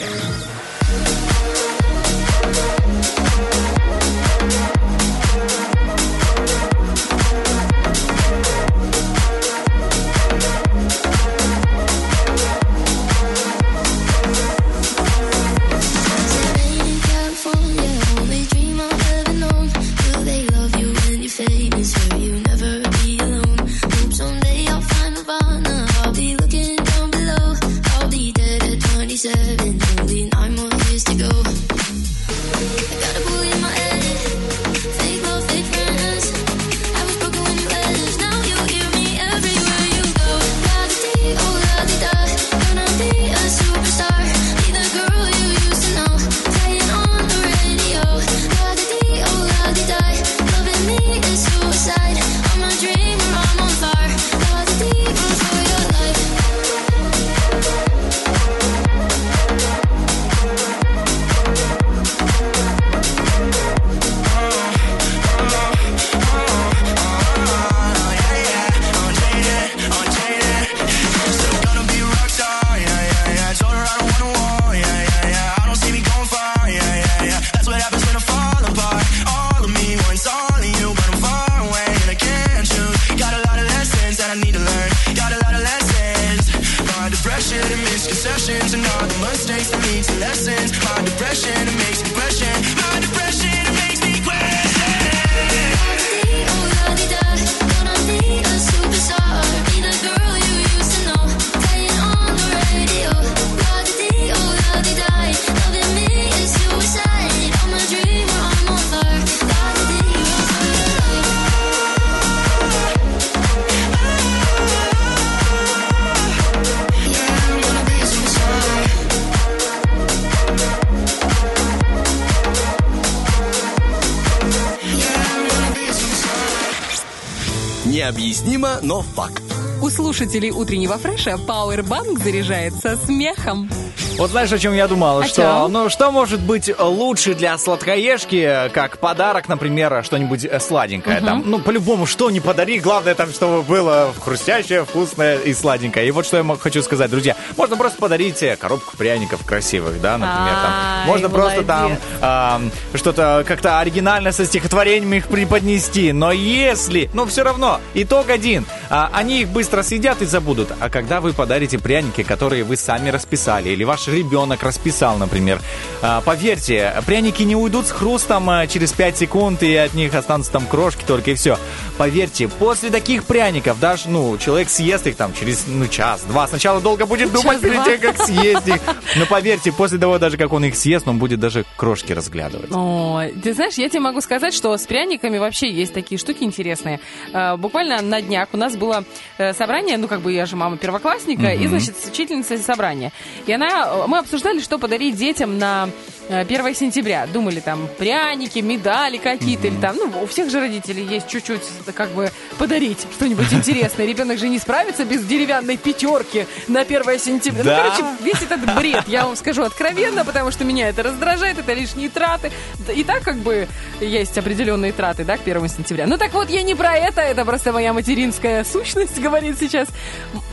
[130.20, 133.70] Слушателей утреннего фреша Powerbank заряжается смехом.
[134.18, 135.20] Вот знаешь, о чем я думал?
[135.20, 135.72] О что, чем?
[135.72, 141.20] ну, что может быть лучше для сладкоежки, как подарок, например, что-нибудь э, сладенькое?
[141.20, 141.26] Мгм.
[141.26, 146.06] Там, ну, по-любому, что не подари, главное там, чтобы было хрустящее, вкусное и сладенькое.
[146.06, 147.38] И вот что я хочу сказать, друзья.
[147.56, 150.54] Можно просто подарить э, коробку пряников красивых, да, например.
[150.54, 151.08] Там.
[151.08, 156.12] Можно просто там что-то как-то оригинально со стихотворениями их преподнести.
[156.12, 158.66] Но если, ну, все равно, итог один.
[158.90, 160.70] А, они их быстро съедят и забудут.
[160.80, 165.62] А когда вы подарите пряники, которые вы сами расписали, или ваш ребенок расписал, например,
[166.02, 170.52] а, поверьте, пряники не уйдут с хрустом а, через 5 секунд, и от них останутся
[170.52, 171.58] там крошки только и все.
[171.98, 176.48] Поверьте, после таких пряников, даже, ну, человек съест их там через, ну, час-два.
[176.48, 178.82] Сначала долго будет думать перед тем, как съесть их.
[179.16, 182.72] Но поверьте, после того, даже как он их съест, он будет даже крошки разглядывать.
[182.72, 187.00] О, ты знаешь, я тебе могу сказать, что с пряниками вообще есть такие штуки интересные.
[187.34, 189.04] Э, Буквально на днях у нас было
[189.38, 191.70] э, собрание, ну, как бы я же мама первоклассника, и, Мгм.
[191.70, 193.12] значит, с учительницей собрание.
[193.46, 195.90] И она, э, мы обсуждали, что подарить детям на
[196.30, 197.28] э, 1 сентября.
[197.28, 201.62] Думали, там, пряники, медали какие-то, или там, ну, у всех же родителей есть чуть-чуть,
[201.96, 204.06] как бы, подарить что-нибудь интересное.
[204.06, 207.64] Ребенок же не справится без деревянной пятерки на 1 сентября.
[207.64, 207.84] Да.
[207.84, 211.74] Ну, короче, весь этот бред, я вам скажу откровенно, потому что меня это раздражает, это
[211.74, 212.52] лишние траты.
[212.96, 213.68] И так как бы
[214.00, 216.06] есть определенные траты, да, к 1 сентября.
[216.08, 219.88] Ну так вот, я не про это, это просто моя материнская сущность, говорит сейчас.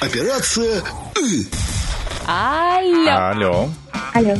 [0.00, 0.82] Операция
[1.16, 1.46] «Ы».
[2.26, 3.10] Алло.
[3.10, 3.68] Алло.
[4.14, 4.36] Алло.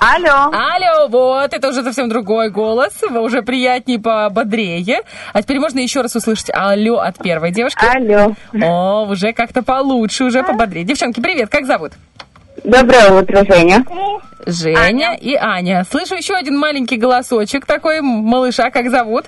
[0.00, 0.50] Алло.
[0.50, 5.02] Алло, вот, это уже совсем другой голос, уже приятнее, пободрее.
[5.34, 7.84] А теперь можно еще раз услышать алло от первой девушки.
[7.84, 8.34] Алло.
[8.54, 10.84] О, уже как-то получше, уже пободрее.
[10.84, 11.92] Девчонки, привет, как зовут?
[12.64, 13.84] Доброе утро, Женя.
[14.46, 15.84] Женя и Аня.
[15.90, 19.26] Слышу еще один маленький голосочек такой малыша, как зовут?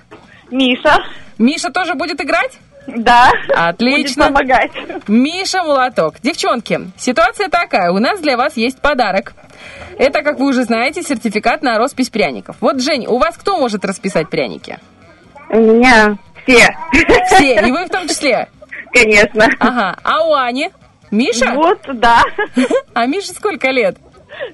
[0.51, 0.99] Миша.
[1.37, 2.59] Миша тоже будет играть?
[2.87, 3.31] Да.
[3.55, 4.29] Отлично.
[4.29, 4.71] Будет помогать.
[5.09, 6.17] Миша Молоток.
[6.23, 7.91] Девчонки, ситуация такая.
[7.93, 9.35] У нас для вас есть подарок.
[9.99, 12.57] Это, как вы уже знаете, сертификат на роспись пряников.
[12.61, 14.79] Вот, Жень, у вас кто может расписать пряники?
[15.49, 16.75] У меня все.
[17.27, 18.49] Все, и вы в том числе?
[18.93, 19.49] Конечно.
[19.59, 19.97] Ага.
[20.03, 20.71] А у Ани?
[21.11, 21.53] Миша?
[21.55, 22.23] Вот, да.
[22.95, 23.97] А Мише сколько лет?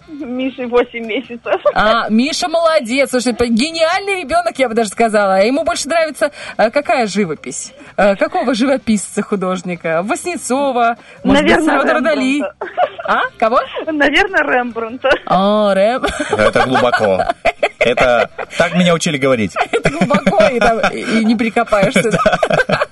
[0.09, 1.61] Мише 8 месяцев.
[1.75, 3.11] А, Миша молодец.
[3.11, 5.37] Слушай, гениальный ребенок, я бы даже сказала.
[5.37, 7.73] А Ему больше нравится э, какая живопись?
[7.97, 10.03] Э, Какого живописца художника?
[10.03, 10.97] Воснецова?
[11.25, 12.35] Может быть, Наверное, Дали?
[12.39, 12.55] Рембрандта.
[13.07, 13.21] А?
[13.39, 13.61] Кого?
[13.87, 15.11] Наверное, Рембрандта.
[15.27, 16.05] О, Рэм.
[16.31, 17.25] Это глубоко.
[17.79, 19.55] Это так меня учили говорить.
[19.73, 22.11] Это глубоко, и, там, и не прикопаешься.
[22.69, 22.89] да.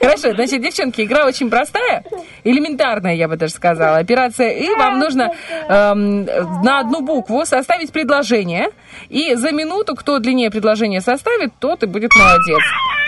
[0.00, 2.04] Хорошо, значит, девчонки, игра очень простая,
[2.44, 3.98] элементарная, я бы даже сказала.
[3.98, 5.32] Операция «И» вам нужно
[5.68, 8.68] эм, на одну букву составить предложение,
[9.08, 12.62] и за минуту, кто длиннее предложение составит, тот и будет молодец.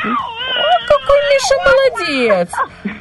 [0.05, 2.51] О, какой Миша молодец!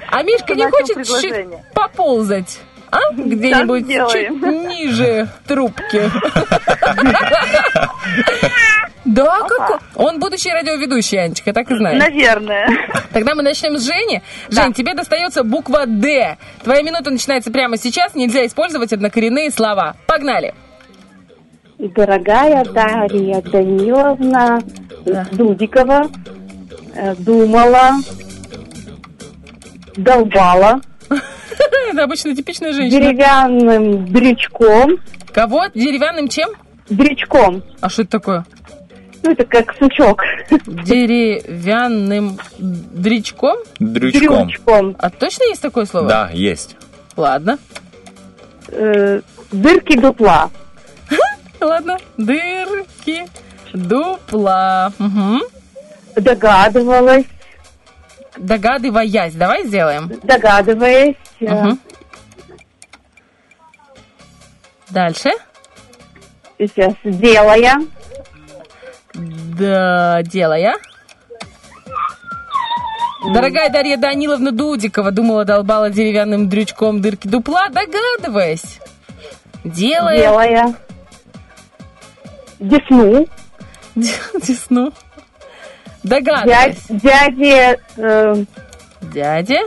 [0.10, 1.64] А Мишка не хочет предложение.
[1.74, 2.60] поползать?
[2.92, 3.00] А?
[3.14, 6.12] Где-нибудь чуть ниже трубки.
[9.06, 9.82] Да, как
[10.34, 11.98] он будущий радиоведущий, Анечка, я так и знаю.
[11.98, 12.68] Наверное.
[13.12, 14.22] Тогда мы начнем с Жени.
[14.50, 16.38] Жень, тебе достается буква Д.
[16.64, 18.16] Твоя минута начинается прямо сейчас.
[18.16, 19.96] Нельзя использовать однокоренные слова.
[20.08, 20.54] Погнали.
[21.78, 24.62] Дорогая Дарья Даниловна
[25.34, 26.10] Дудикова
[26.96, 27.92] э, думала,
[29.98, 30.82] долбала
[31.92, 33.02] Это обычно типичная женщина.
[33.02, 34.98] деревянным дрючком.
[35.34, 35.66] Кого?
[35.76, 36.50] Деревянным чем?
[36.90, 37.64] Дрючком.
[37.82, 38.46] А что это такое?
[39.24, 40.22] Ну, это как сучок.
[40.68, 43.58] Деревянным дрючком?
[43.80, 44.48] Дрючком.
[44.48, 44.96] Дрючком.
[45.00, 46.08] А точно есть такое слово?
[46.10, 46.76] Да, есть.
[47.16, 47.58] Ладно.
[48.68, 49.22] Э,
[49.52, 50.50] дырки дупла.
[51.62, 51.98] Ладно.
[52.18, 53.26] Дырки.
[53.74, 54.92] Дупла.
[55.00, 55.40] Угу.
[56.18, 57.26] Догадывалась,
[58.38, 59.34] Догадываясь.
[59.36, 60.12] Давай сделаем.
[60.24, 61.80] догадываясь, Мгм.
[64.90, 65.30] Дальше.
[66.60, 67.80] сейчас делая,
[69.14, 70.76] Да, делая.
[73.34, 78.80] Дорогая Дарья Даниловна Дудикова думала, долбала деревянным дрючком дырки дупла, догадываясь.
[79.64, 80.18] Делая.
[80.18, 80.76] делая,
[82.60, 83.28] десну,
[83.96, 84.92] Десну.
[86.04, 86.84] Догадываясь.
[86.90, 88.46] дяде э,
[89.02, 89.60] Дядя.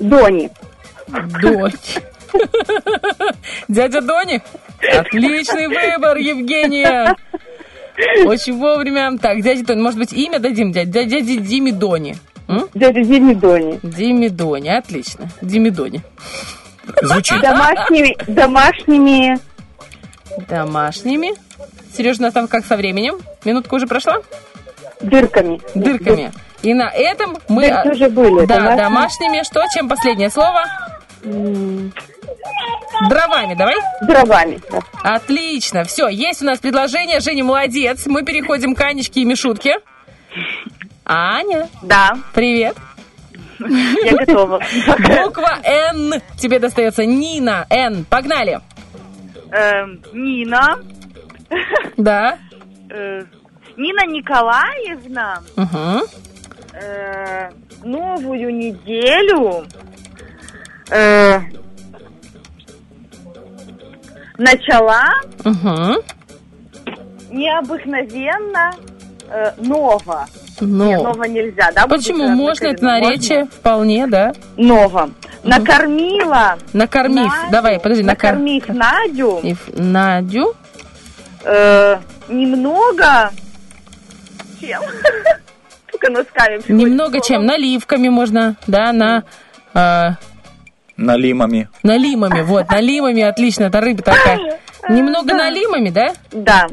[0.00, 0.50] Дони.
[1.40, 1.98] Дочь.
[3.68, 4.42] Дядя Дони.
[4.98, 7.14] Отличный выбор, Евгения.
[8.24, 9.16] Очень вовремя.
[9.18, 10.90] Так, дядя Дони, может быть, имя дадим дяде?
[10.90, 12.16] Дя- Дяде Диме Дони.
[12.48, 12.68] М?
[12.74, 13.78] Дядя Диме Дони.
[13.82, 15.28] Диме Дони, отлично.
[15.42, 16.00] Диме Дони.
[17.02, 17.40] Звучит.
[17.40, 19.38] Домашними, домашними
[20.48, 21.32] Домашними.
[21.96, 23.16] Сереж, у нас там как со временем?
[23.44, 24.16] Минутка уже прошла?
[25.00, 25.60] дырками.
[25.74, 26.32] Дырками.
[26.62, 27.68] И на этом мы...
[27.68, 28.46] Дырки уже были.
[28.46, 28.76] Да, Домашними.
[28.78, 29.42] домашними.
[29.44, 29.64] Что?
[29.74, 30.64] Чем последнее слово?
[33.08, 33.76] Дровами, давай.
[34.02, 34.60] Дровами.
[34.70, 34.80] да.
[35.02, 35.84] Отлично.
[35.84, 37.20] Все, есть у нас предложение.
[37.20, 38.06] Женя, молодец.
[38.06, 39.76] Мы переходим к Анечке и Мишутке.
[41.04, 42.16] Аня, Да.
[42.32, 42.76] привет.
[43.58, 44.60] Я готова.
[45.24, 46.14] Буква Н.
[46.38, 47.66] Тебе достается Нина.
[47.70, 48.04] Н.
[48.04, 48.60] Погнали.
[49.50, 50.78] Эм, Нина.
[51.96, 52.38] Да.
[52.90, 53.22] Э,
[53.76, 55.42] Нина Николаевна.
[55.56, 56.06] Угу.
[56.74, 57.50] э,
[57.84, 59.66] новую неделю.
[60.92, 61.40] Э,
[64.38, 65.04] начала
[65.44, 66.02] Угу.
[67.30, 68.72] необыкновенно
[69.28, 70.26] э, ново.
[70.60, 70.86] Но.
[70.86, 71.86] Не, ново нельзя, да?
[71.86, 72.28] Почему?
[72.28, 73.46] Можно это наречие?
[73.46, 74.32] Вполне, да.
[74.56, 75.10] Ново.
[75.42, 76.56] Накормила.
[76.72, 77.26] Накормив.
[77.32, 79.38] Надю, Давай, подожди, накор- Накормив Надю.
[79.42, 80.54] И в- Надю.
[81.44, 81.96] э,
[82.28, 83.30] немного.
[84.60, 84.82] Чем?
[85.90, 86.60] Только носками.
[86.68, 87.44] Немного чем?
[87.46, 89.24] Наливками можно, да, на...
[89.74, 90.12] а,
[91.02, 91.68] Налимами.
[91.82, 94.60] налимами, вот, налимами, отлично, это рыба такая.
[94.88, 96.12] Немного налимами, да?
[96.30, 96.66] Да.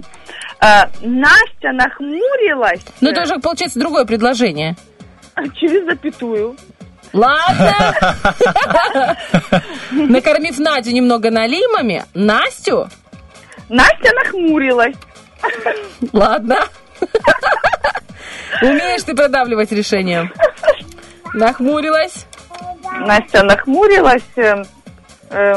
[0.61, 2.81] Э, Настя нахмурилась.
[3.01, 4.76] Ну, это уже, получается, другое предложение.
[5.56, 6.56] Через запятую.
[7.11, 7.95] Ладно.
[9.91, 12.88] Накормив Надю немного налимами, Настю?
[13.68, 14.95] Настя нахмурилась.
[16.14, 16.57] Ладно.
[18.61, 20.31] Умеешь ты продавливать решение.
[21.34, 22.27] Нахмурилась.
[22.99, 24.23] Настя нахмурилась.
[24.35, 24.63] э,
[25.30, 25.55] э,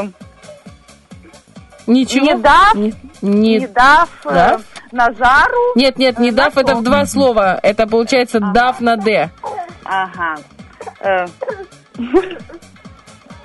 [1.87, 2.25] Ничего.
[2.25, 4.59] Не дав, Не- не- не дав э, Да?
[4.91, 5.73] Назару.
[5.75, 7.59] Нет, нет, не дав, это в два слова.
[7.61, 9.29] Это получается дав на Д.
[9.83, 10.35] Ага.
[11.01, 11.25] Э,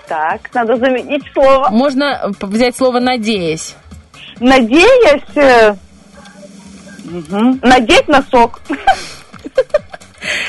[0.09, 1.69] Так, надо заменить слово.
[1.71, 3.77] Можно взять слово надеясь.
[4.41, 5.77] Надеясь...
[7.05, 8.61] мгм, Надеть носок.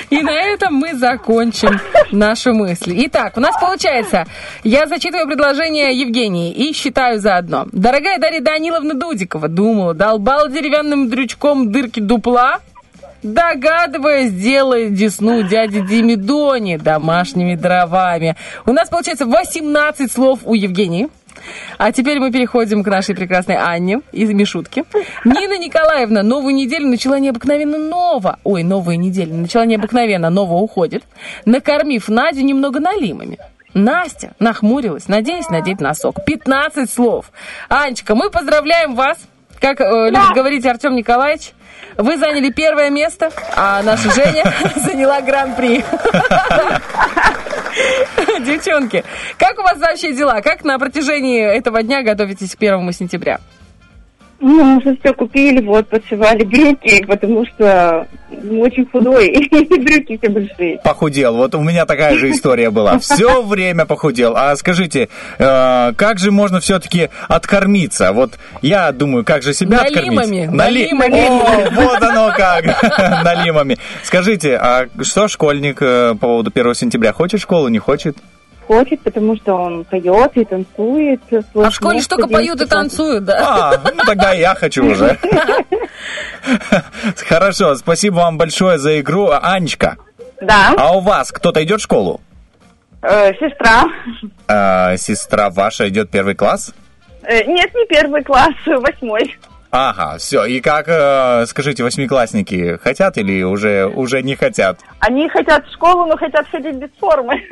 [0.10, 1.80] И на этом мы закончим
[2.11, 3.06] наши мысли.
[3.07, 4.26] Итак, у нас получается,
[4.64, 7.68] я зачитываю предложение Евгении и считаю заодно.
[7.72, 12.60] Дорогая Дарья Даниловна Дудикова, думала, долбал деревянным дрючком дырки дупла,
[13.23, 18.35] догадываясь, делает десну дяди Диме Дони домашними дровами.
[18.65, 21.10] У нас получается 18 слов у Евгении.
[21.77, 24.84] А теперь мы переходим к нашей прекрасной Анне из Мишутки.
[25.26, 28.39] Нина Николаевна новую неделю начала необыкновенно ново.
[28.43, 29.34] Ой, новая неделя.
[29.34, 31.03] Начала необыкновенно, ново уходит.
[31.45, 33.38] Накормив Надю немного налимами.
[33.73, 36.23] Настя нахмурилась, надеясь надеть носок.
[36.26, 37.31] 15 слов.
[37.69, 39.18] Анечка, мы поздравляем вас.
[39.61, 41.51] Как э, любит говорить Артем Николаевич,
[41.97, 45.84] вы заняли первое место, а наша Женя заняла гран-при.
[48.45, 49.03] Девчонки,
[49.37, 50.41] как у вас вообще дела?
[50.41, 53.39] Как на протяжении этого дня готовитесь к первому сентября?
[54.41, 60.18] Ну, мы уже все купили, вот, подшивали брюки, потому что ну, очень худой, и брюки
[60.18, 60.80] все большие.
[60.84, 61.36] Похудел.
[61.36, 62.99] Вот у меня такая же история была.
[62.99, 64.36] Все время похудел.
[64.38, 65.10] А скажите,
[65.40, 68.14] э, как же можно все-таки откормиться?
[68.14, 70.20] Вот я думаю, как же себя Налимами.
[70.20, 70.52] откормить?
[70.52, 71.28] Нали- Налимами.
[71.28, 72.66] О, вот оно как.
[73.24, 73.78] Налимами.
[74.03, 77.11] Скажите, а что школьник э, по поводу 1 сентября?
[77.11, 78.16] Хочет школу, не хочет?
[78.69, 81.19] Хочет, потому что он поет и танцует.
[81.55, 83.71] А в школе ж только поют и танцуют, да?
[83.73, 85.17] А, ну тогда я хочу уже.
[87.27, 89.31] Хорошо, спасибо вам большое за игру.
[89.31, 89.97] Анечка,
[90.39, 92.21] Да, а у вас кто-то идет в школу?
[93.01, 93.85] э, сестра.
[94.47, 96.71] А, сестра ваша идет первый класс?
[97.23, 99.35] Э, Нет, не первый класс, восьмой.
[99.71, 100.45] Ага, все.
[100.45, 104.77] И как, э, скажите, восьмиклассники хотят или уже, уже не хотят?
[104.99, 107.41] Они хотят в школу, но хотят ходить без формы.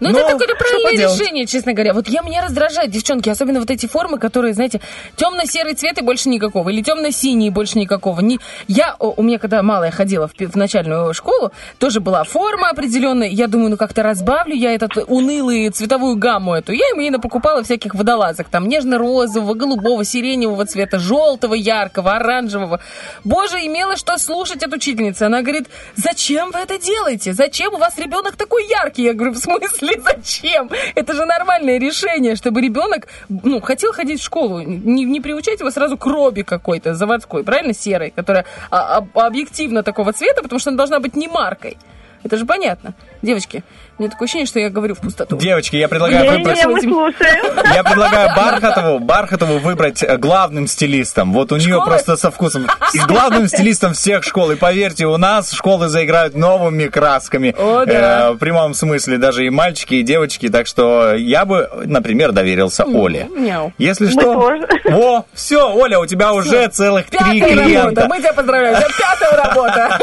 [0.00, 1.92] Ну, это такое правильное решение, честно говоря.
[1.92, 4.80] Вот я меня раздражает, девчонки, особенно вот эти формы, которые, знаете,
[5.16, 8.20] темно-серый цвет и больше никакого, или темно-синий и больше никакого.
[8.20, 8.38] Не...
[8.66, 13.28] Я, у меня, когда малая ходила в, в начальную школу, тоже была форма определенная.
[13.28, 16.72] Я думаю, ну как-то разбавлю я этот унылый цветовую гамму эту.
[16.72, 22.80] Я ему покупала всяких водолазок, там нежно-розового, голубого, сиреневого цвета, желтого, яркого, оранжевого.
[23.24, 25.24] Боже, имела что слушать от учительницы.
[25.24, 27.32] Она говорит, зачем вы это делаете?
[27.32, 29.02] Зачем у вас ребенок такой яркий?
[29.02, 30.70] Я говорю, в смысле, зачем?
[30.94, 34.60] Это же нормальное решение, чтобы ребенок, ну, хотел ходить в школу.
[34.60, 39.82] Не, не приучать его сразу к робе какой-то заводской, правильно, серой, которая а, об- объективно
[39.82, 41.76] такого цвета, потому что она должна быть не маркой.
[42.22, 42.94] Это же понятно.
[43.22, 43.64] Девочки,
[44.00, 45.36] у меня такое ощущение, что я говорю в пустоту.
[45.36, 46.56] Девочки, я предлагаю выбрать...
[46.56, 47.74] Не-не, мы слушаем.
[47.74, 51.34] Я предлагаю Бархатову, Бархатову выбрать э, главным стилистом.
[51.34, 51.84] Вот у нее Школы?
[51.86, 52.66] просто со вкусом.
[52.94, 54.52] С главным стилистом всех школ.
[54.52, 57.54] И поверьте, у нас школы заиграют новыми красками.
[57.58, 58.28] О, да.
[58.28, 59.18] Э, в прямом смысле.
[59.18, 60.48] Даже и мальчики, и девочки.
[60.48, 63.28] Так что я бы, например, доверился Оле.
[63.36, 63.74] Мяу.
[63.76, 64.22] Если Мы что...
[64.32, 64.66] тоже.
[64.94, 67.64] О, все, Оля, у тебя уже целых три Пятая работа.
[67.64, 68.06] клиента.
[68.08, 68.76] Мы тебя поздравляем.
[68.76, 69.98] Это пятая работа.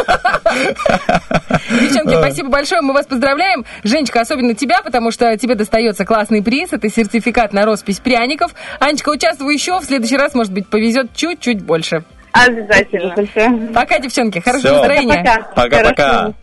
[1.81, 2.81] Девчонки, спасибо большое.
[2.81, 3.65] Мы вас поздравляем.
[3.87, 6.73] Женечка, особенно тебя, потому что тебе достается классный приз.
[6.73, 8.53] Это сертификат на роспись пряников.
[8.79, 9.79] Анечка, участвуй еще.
[9.79, 12.03] В следующий раз, может быть, повезет чуть-чуть больше.
[12.33, 13.73] Обязательно.
[13.73, 14.39] Пока, девчонки.
[14.39, 14.77] Хорошего Всё.
[14.77, 15.23] настроения.
[15.55, 15.69] Пока.
[15.69, 16.33] Пока-пока.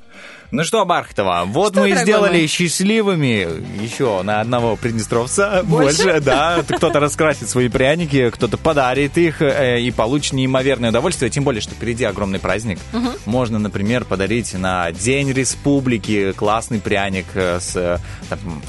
[0.50, 2.46] Ну что, Бархтова, вот Что, мы и сделали мой?
[2.46, 5.62] счастливыми еще на одного приднестровца.
[5.64, 6.04] Больше?
[6.04, 6.62] Больше, да.
[6.68, 11.30] Кто-то раскрасит свои пряники, кто-то подарит их э, и получит неимоверное удовольствие.
[11.30, 12.78] Тем более, что впереди огромный праздник.
[12.92, 13.12] Мгм.
[13.26, 17.98] Можно, например, подарить на День Республики классный пряник э, с э,
[18.28, 18.62] там,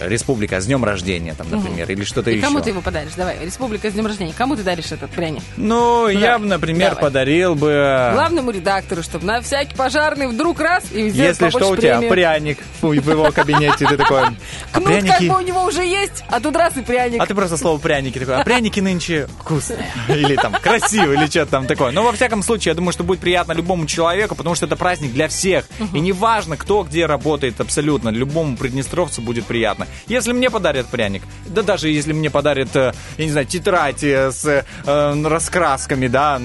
[0.00, 2.42] Республика с днем рождения, там, например, или что-то еще.
[2.42, 3.12] кому ты его подаришь?
[3.16, 4.34] Давай, Республика с днем рождения.
[4.36, 5.42] Кому ты даришь этот пряник?
[5.56, 7.04] Ну, я бы, например, Давай.
[7.04, 8.10] подарил бы...
[8.12, 12.10] Главному редактору, чтобы на всякий пожарный вдруг раз и сделать Если что, у тебя премию.
[12.10, 14.20] пряник в его кабинете, ты такой...
[14.20, 14.32] А
[14.72, 17.20] Кнут как бы у него уже есть, а тут раз и пряник.
[17.22, 19.86] А ты просто слово пряники такой, а пряники нынче вкусные.
[20.08, 21.92] Или там красивые, или что-то там такое.
[21.92, 25.12] Но во всяком случае, я думаю, что будет приятно любому человеку, потому что это праздник
[25.12, 25.66] для всех.
[25.92, 28.10] И неважно, кто где работает, абсолютно.
[28.10, 29.86] Любому приднестровцу будет приятно.
[30.06, 34.30] Если мне подарят пряник, да даже если мне подарят, э, я не знаю, тетрадь э,
[34.30, 36.40] с э, раскрасками, да.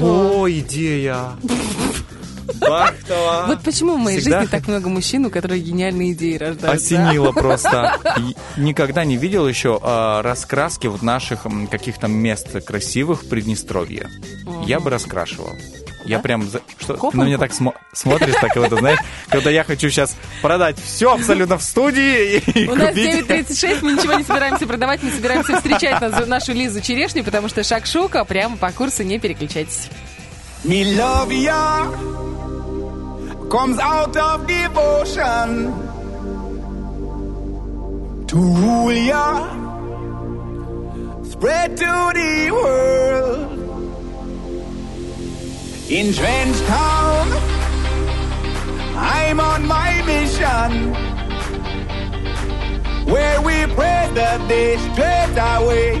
[0.00, 1.36] О, идея.
[2.60, 3.44] Бахтова.
[3.46, 6.96] Вот почему в моей Всегда жизни так много мужчин, у которых гениальные идеи рождаются.
[6.96, 7.98] Осенило просто.
[8.56, 14.08] Никогда не видел еще а, раскраски вот наших каких-то мест красивых в Приднестровье.
[14.66, 15.52] Я бы раскрашивал.
[16.08, 16.48] Я прям...
[16.48, 18.98] за- Что, ты на меня так смо- смотришь, так вот, знаешь,
[19.28, 23.28] когда я хочу сейчас продать все абсолютно в студии и У нас купить...
[23.28, 27.62] 9.36, мы ничего не собираемся продавать, мы собираемся встречать нас- нашу Лизу Черешню, потому что
[27.62, 29.88] шакшука прямо по курсу, не переключайтесь.
[30.64, 31.86] Me love ya
[33.48, 35.72] comes out of devotion
[38.26, 39.48] to rule ya,
[41.30, 43.67] spread to the world.
[45.90, 47.28] In Trench Town,
[48.94, 50.92] I'm on my mission
[53.10, 55.96] where we pray the day straight away.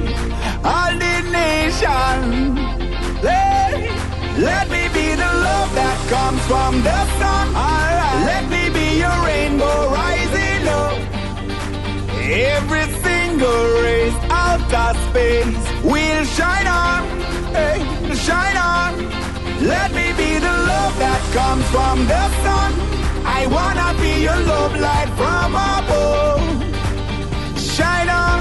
[0.62, 2.54] All the nation,
[3.22, 3.80] let,
[4.36, 7.48] let me be the love that comes from the sun.
[7.56, 8.26] Alright.
[8.26, 10.98] Let me be your rainbow rising up.
[12.28, 17.08] Every single race out of space will shine on,
[17.54, 19.27] hey, shine on.
[19.60, 22.72] Let me be the love that comes from the sun.
[23.24, 26.42] I wanna be your love light from above.
[27.58, 28.40] Shine on,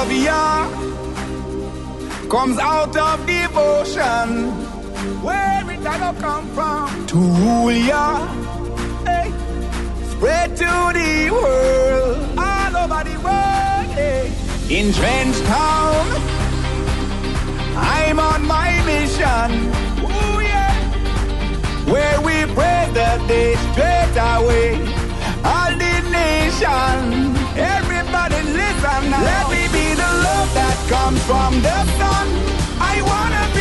[0.00, 0.68] Me love ya
[2.30, 4.50] comes out of devotion.
[5.22, 7.06] Where it all come from?
[7.08, 8.26] To rule ya,
[9.04, 9.30] hey,
[10.12, 13.88] spread to the world, ah, all over the world.
[13.98, 14.32] Hey.
[14.70, 16.06] In Trench Town,
[17.76, 19.50] I'm on my mission.
[20.00, 20.72] Ooh yeah,
[21.92, 24.80] where we pray the day straight away.
[25.44, 29.24] All the nation, everybody listen now.
[29.24, 29.59] Let me
[30.90, 32.26] comes from the sun.
[32.80, 33.59] I wanna be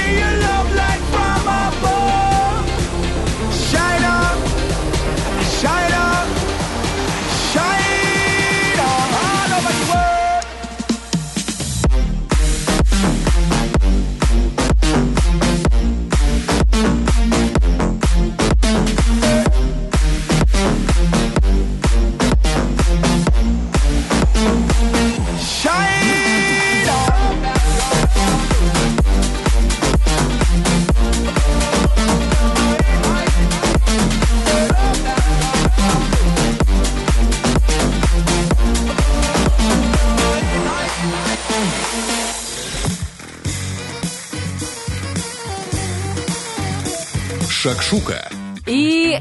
[47.90, 48.39] Шакшука.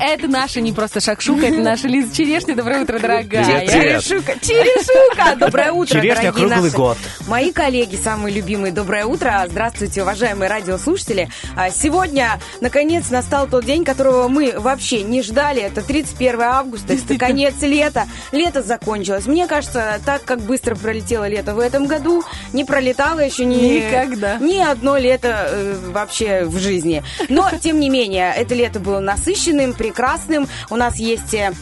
[0.00, 2.54] Это наша не просто шакшука, это наша Лиза Черешня.
[2.54, 3.44] Доброе утро, дорогая.
[3.44, 4.02] Привет, привет.
[4.04, 5.36] Черешука, черешука!
[5.36, 6.98] Доброе утро, Черешня дорогие круглый наши год.
[7.26, 9.44] Мои коллеги, самые любимые, доброе утро.
[9.50, 11.28] Здравствуйте, уважаемые радиослушатели.
[11.56, 15.62] А, Сегодня, наконец, настал тот день, которого мы вообще не ждали.
[15.62, 18.06] Это 31 августа, это конец лета.
[18.30, 19.26] Лето закончилось.
[19.26, 22.22] Мне кажется, так как быстро пролетело лето в этом году,
[22.52, 23.56] не пролетало еще ни...
[23.56, 24.38] Никогда.
[24.38, 27.02] Ни одно лето э, вообще в жизни.
[27.28, 30.46] Но, тем не менее, это лето было насыщенным, прекрасным.
[30.70, 31.52] У нас есть э,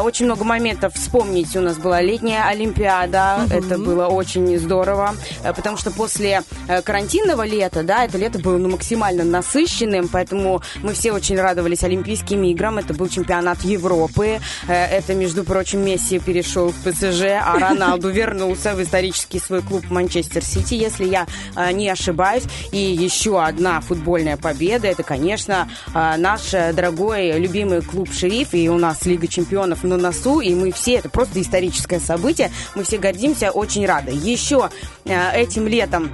[0.00, 1.56] очень много моментов вспомнить.
[1.56, 3.46] У нас была летняя Олимпиада.
[3.50, 5.14] Это было очень здорово.
[5.44, 10.08] Э, Потому что после э, карантинного лета, да, это лето было ну, максимально насыщенным.
[10.08, 12.78] Поэтому мы все очень радовались Олимпийским играм.
[12.78, 14.40] Это был чемпионат Европы.
[14.68, 19.84] Э, Это, между прочим, Месси перешел в ПСЖ, а Роналду вернулся в исторический свой клуб
[19.90, 22.44] Манчестер Сити, если я э, не ошибаюсь.
[22.72, 24.88] И еще одна футбольная победа.
[24.88, 28.54] Это, конечно, э, наш э, дорогой любимый клуб «Шериф».
[28.54, 30.40] И у нас Лига чемпионов на носу.
[30.40, 32.50] И мы все, это просто историческое событие.
[32.74, 34.12] Мы все гордимся, очень рады.
[34.12, 34.70] Еще
[35.04, 36.10] э, этим летом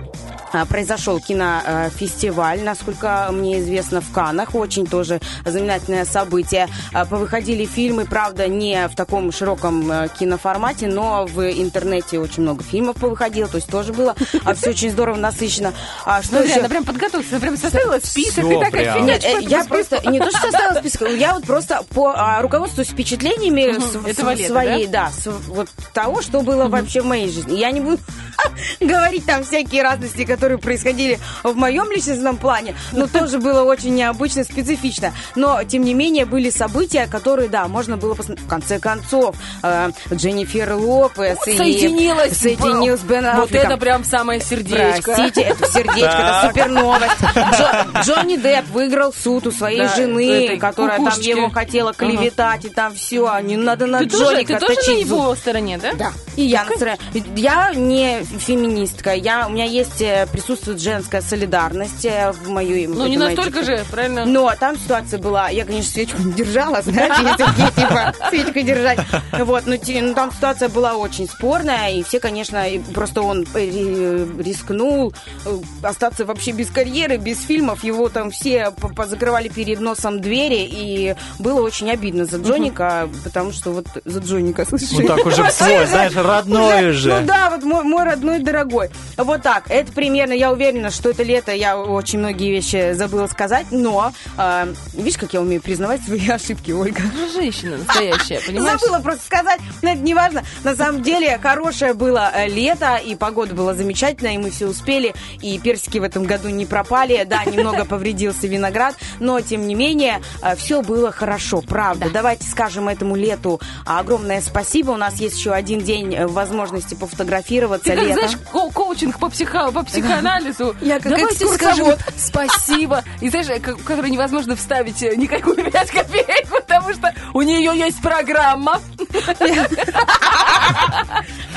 [0.69, 4.55] произошел кинофестиваль, насколько мне известно, в Канах.
[4.55, 6.69] Очень тоже знаменательное событие.
[6.93, 12.63] А, Повыходили фильмы, правда, не в таком широком э, киноформате, но в интернете очень много
[12.63, 14.15] фильмов повыходило, то есть тоже было
[14.57, 15.73] все очень здорово, насыщенно.
[16.05, 16.61] А что Смотри, еще?
[16.61, 18.97] она прям подготовилась, она прям составила список Всё и так прям.
[18.97, 22.43] офигеть, Нет, э, я просто не то, что составила список, я вот просто по а,
[22.43, 27.07] впечатлениями Мгм, с- этого с- лета, своей, да, с- вот того, что было вообще в
[27.07, 27.57] моей жизни.
[27.59, 27.99] Я не буду
[28.81, 34.45] говорить там всякие разности, которые происходили в моем личностном плане, но тоже было очень необычно,
[34.45, 35.13] специфично.
[35.37, 38.47] Но, тем не менее, были события, которые, да, можно было посмотреть.
[38.47, 42.37] В конце концов, э, Дженнифер Лопес и- Соединилась.
[42.37, 43.71] соединилась с Бен Вот Аффлеком.
[43.71, 45.13] это прям самое сердечко.
[45.15, 47.21] Простите, это сердечко, это супер новость.
[47.35, 51.31] Джо- Джонни Депп выиграл суд у своей Да, жены, которая там кукушечки.
[51.31, 54.95] его хотела клеветать, и там все, не надо на Ты тоже, Джоника ты тоже на
[54.99, 55.93] его стороне, да?
[55.95, 56.13] Да.
[56.37, 56.99] И я на стороне.
[57.37, 59.15] Я не феминистка.
[59.15, 63.85] Я, у меня есть э, присутствует женская солидарность э, в моей Ну, не настолько же,
[63.91, 64.25] правильно?
[64.25, 68.99] но там ситуация была, я, конечно, свечку не держала, знаете, такие, типа, свечку держать.
[69.33, 72.65] Вот, но ну, там ситуация была очень спорная, и все, конечно,
[72.95, 75.13] просто он э, ри- рискнул
[75.45, 77.85] э, остаться вообще без карьеры, без фильмов.
[77.85, 83.53] Его там все по- позакрывали перед носом двери, и было очень обидно за Джоника, потому
[83.53, 84.91] что вот за Джоника, слышишь?
[84.93, 87.21] Ну так уже свой, знаешь, родной Уже.
[87.21, 88.91] Ну да, вот мой, родной дорогой.
[89.17, 89.65] Вот так.
[89.69, 89.93] Это
[90.23, 95.19] примерно, я уверена, что это лето, я очень многие вещи забыла сказать, но э, видишь,
[95.19, 97.03] как я умею признавать свои ошибки, Ольга.
[97.35, 98.81] Женщина настоящая, понимаешь?
[98.81, 100.45] Забыла просто сказать, но это не важно.
[100.63, 105.13] На самом деле, хорошее было э, лето, и погода была замечательная, и мы все успели,
[105.41, 107.25] и персики в этом году не пропали.
[107.29, 110.21] Да, немного повредился виноград, но, тем не менее,
[110.57, 112.11] все было хорошо, правда.
[112.13, 114.93] Давайте скажем этому лету огромное спасибо.
[114.93, 118.29] У нас есть еще один день э, возможности пофотографироваться Ты как, летом.
[118.29, 119.83] знаешь, ко- коучинг по, психо, по
[120.13, 120.77] психоанализу.
[120.81, 121.87] Я как Давайте скажем
[122.17, 123.03] спасибо.
[123.21, 128.01] И знаешь, в которой невозможно вставить э, никакую 5 копеек, потому что у нее есть
[128.01, 128.81] программа.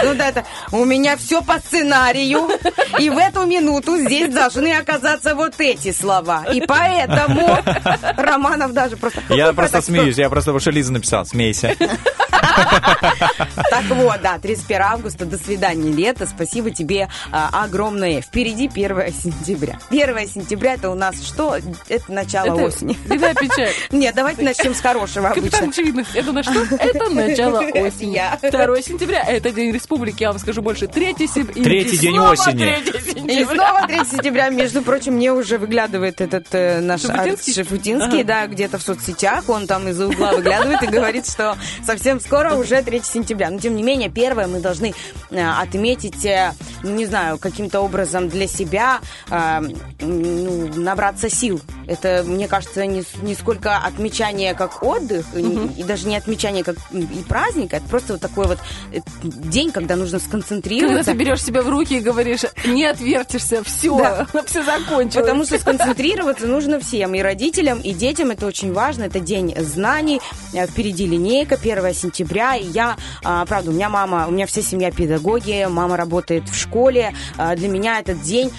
[0.03, 2.49] Ну да, это у меня все по сценарию,
[2.99, 6.45] и в эту минуту здесь должны оказаться вот эти слова.
[6.51, 7.59] И поэтому
[8.17, 9.21] Романов даже просто...
[9.29, 11.75] Я «Ну, просто смеюсь, я просто, потому что Лиза написала, смейся.
[13.69, 16.25] Так вот, да, 31 августа, до свидания, лето.
[16.25, 18.21] Спасибо тебе а, огромное.
[18.45, 19.79] Впереди 1 сентября.
[19.89, 21.55] 1 сентября это у нас что?
[21.89, 22.95] Это начало Это осени.
[23.09, 23.71] беда и печаль.
[23.91, 25.67] Нет, давайте начнем с хорошего обычно.
[25.69, 26.11] очевидность.
[26.13, 26.53] Это на что?
[26.75, 28.13] Это начало осени.
[28.13, 28.37] Я.
[28.39, 30.21] 2 сентября– это День Республики.
[30.21, 30.85] Я вам скажу больше.
[30.85, 31.63] 3 сентября.
[31.63, 33.31] Третий день осени.
[33.31, 37.53] И снова 3 сентября, между прочим, мне уже выглядывает этот э, наш Шафутинский?
[37.53, 38.27] Арт Шафутинский, Ага.
[38.27, 42.83] да, где-то в соцсетях, он там из-за угла выглядывает и говорит, что совсем скоро уже
[42.83, 43.49] 3 сентября.
[43.49, 44.93] Но, тем не менее, первое мы должны
[45.31, 46.53] э, отметить, э,
[46.83, 48.99] ну, не знаю, каким-то образом для себя
[49.29, 49.61] э,
[50.01, 51.61] ну, набраться сил.
[51.87, 55.67] Это, мне кажется, не, не сколько отмечание как отдых, и- Мгм.
[55.77, 58.57] и даже не отмечание как и праздник, это просто вот такой вот
[58.91, 61.11] э, день, когда нужно Когда сконцентрироваться.
[61.11, 64.27] ты берешь себя в руки и говоришь, не отвертишься, все, Да.
[64.45, 65.25] все закончилось.
[65.25, 68.31] Потому что сконцентрироваться нужно всем, и родителям, и детям.
[68.31, 69.03] Это очень важно.
[69.03, 70.21] Это день знаний.
[70.53, 72.55] Э, Впереди линейка, 1 сентября.
[72.55, 76.55] И я, а, правда, у меня мама, у меня вся семья педагоги, мама работает в
[76.55, 77.13] школе.
[77.37, 78.51] А, Для меня этот день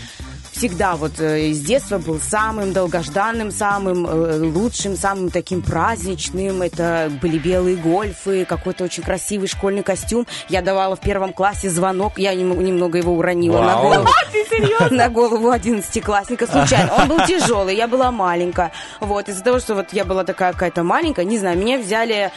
[0.52, 6.62] всегда вот э, с детства был самым долгожданным, самым э, лучшим, самым таким праздничным.
[6.62, 10.26] Это были белые гольфы, какой-то очень красивый школьный костюм.
[10.48, 13.82] Я давала в первом классе звонок, я нем- немного его уронила на Вау.
[13.82, 14.08] голову.
[14.32, 14.88] Ты серьезно?
[14.96, 16.94] На голову одиннадцатиклассника случайно.
[16.94, 18.72] Он был тяжелый, я была маленькая.
[19.00, 22.30] Вот, из-за того, что вот я была такая какая-то маленькая, не знаю, меня взяли...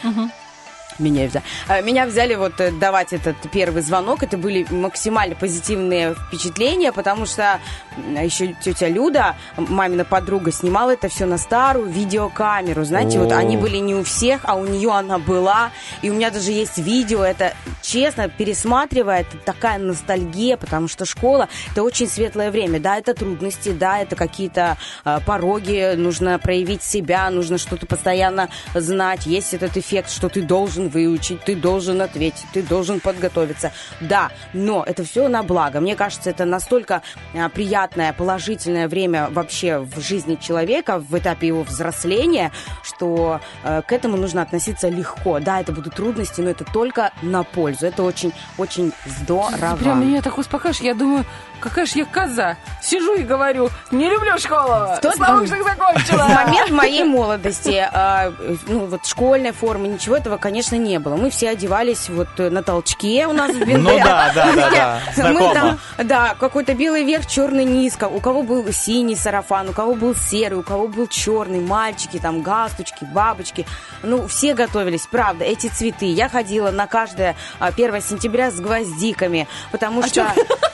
[1.00, 1.44] Меня взяли.
[1.66, 4.22] А, Меня взяли вот э, давать этот первый звонок.
[4.22, 7.58] Это были максимально позитивные впечатления, потому что
[7.96, 12.84] м, еще тетя Люда, мамина подруга, снимала это все на старую видеокамеру.
[12.84, 13.36] Знаете, вот О.
[13.38, 15.70] они были не у всех, а у нее она была.
[16.02, 17.24] И у меня даже есть видео.
[17.24, 22.78] Это, честно, пересматривая, это такая ностальгия, потому что школа– это очень светлое время.
[22.78, 29.24] Да, это трудности, да, это какие-то а, пороги, нужно проявить себя, нужно что-то постоянно знать.
[29.26, 33.72] Есть этот эффект, что ты должен выучить, ты должен ответить, ты должен подготовиться.
[34.00, 35.80] Да, но это все на благо.
[35.80, 37.02] Мне кажется, это настолько
[37.34, 42.52] а, приятное, положительное время вообще в жизни человека, в этапе его взросления,
[42.82, 45.40] что э, к этому нужно относиться легко.
[45.40, 47.86] Да, это будут трудности, но это только на пользу.
[47.86, 49.76] Это очень, очень здорово.
[49.76, 50.80] Прям меня так успокаиваешь.
[50.80, 51.24] Я думаю,
[51.60, 52.56] какая ж я коза.
[52.82, 54.96] Сижу и говорю, не люблю школу.
[54.98, 56.24] Что закончила.
[56.24, 58.32] В момент моей молодости, а,
[58.66, 61.16] ну вот школьной формы, ничего этого, конечно, не было.
[61.16, 63.66] Мы все одевались вот э, на толчке у нас в.
[63.66, 65.32] Ну да, да, да, да.
[65.32, 67.96] Мы там, да, какой-то белый верх, черный низ.
[68.00, 72.42] У кого был синий сарафан, у кого был серый, у кого был черный, мальчики, там
[72.42, 73.66] галстучки, бабочки.
[74.02, 76.06] Ну, все готовились, правда, эти цветы.
[76.06, 80.32] Я ходила на каждое а, 1 сентября с гвоздиками, потому что...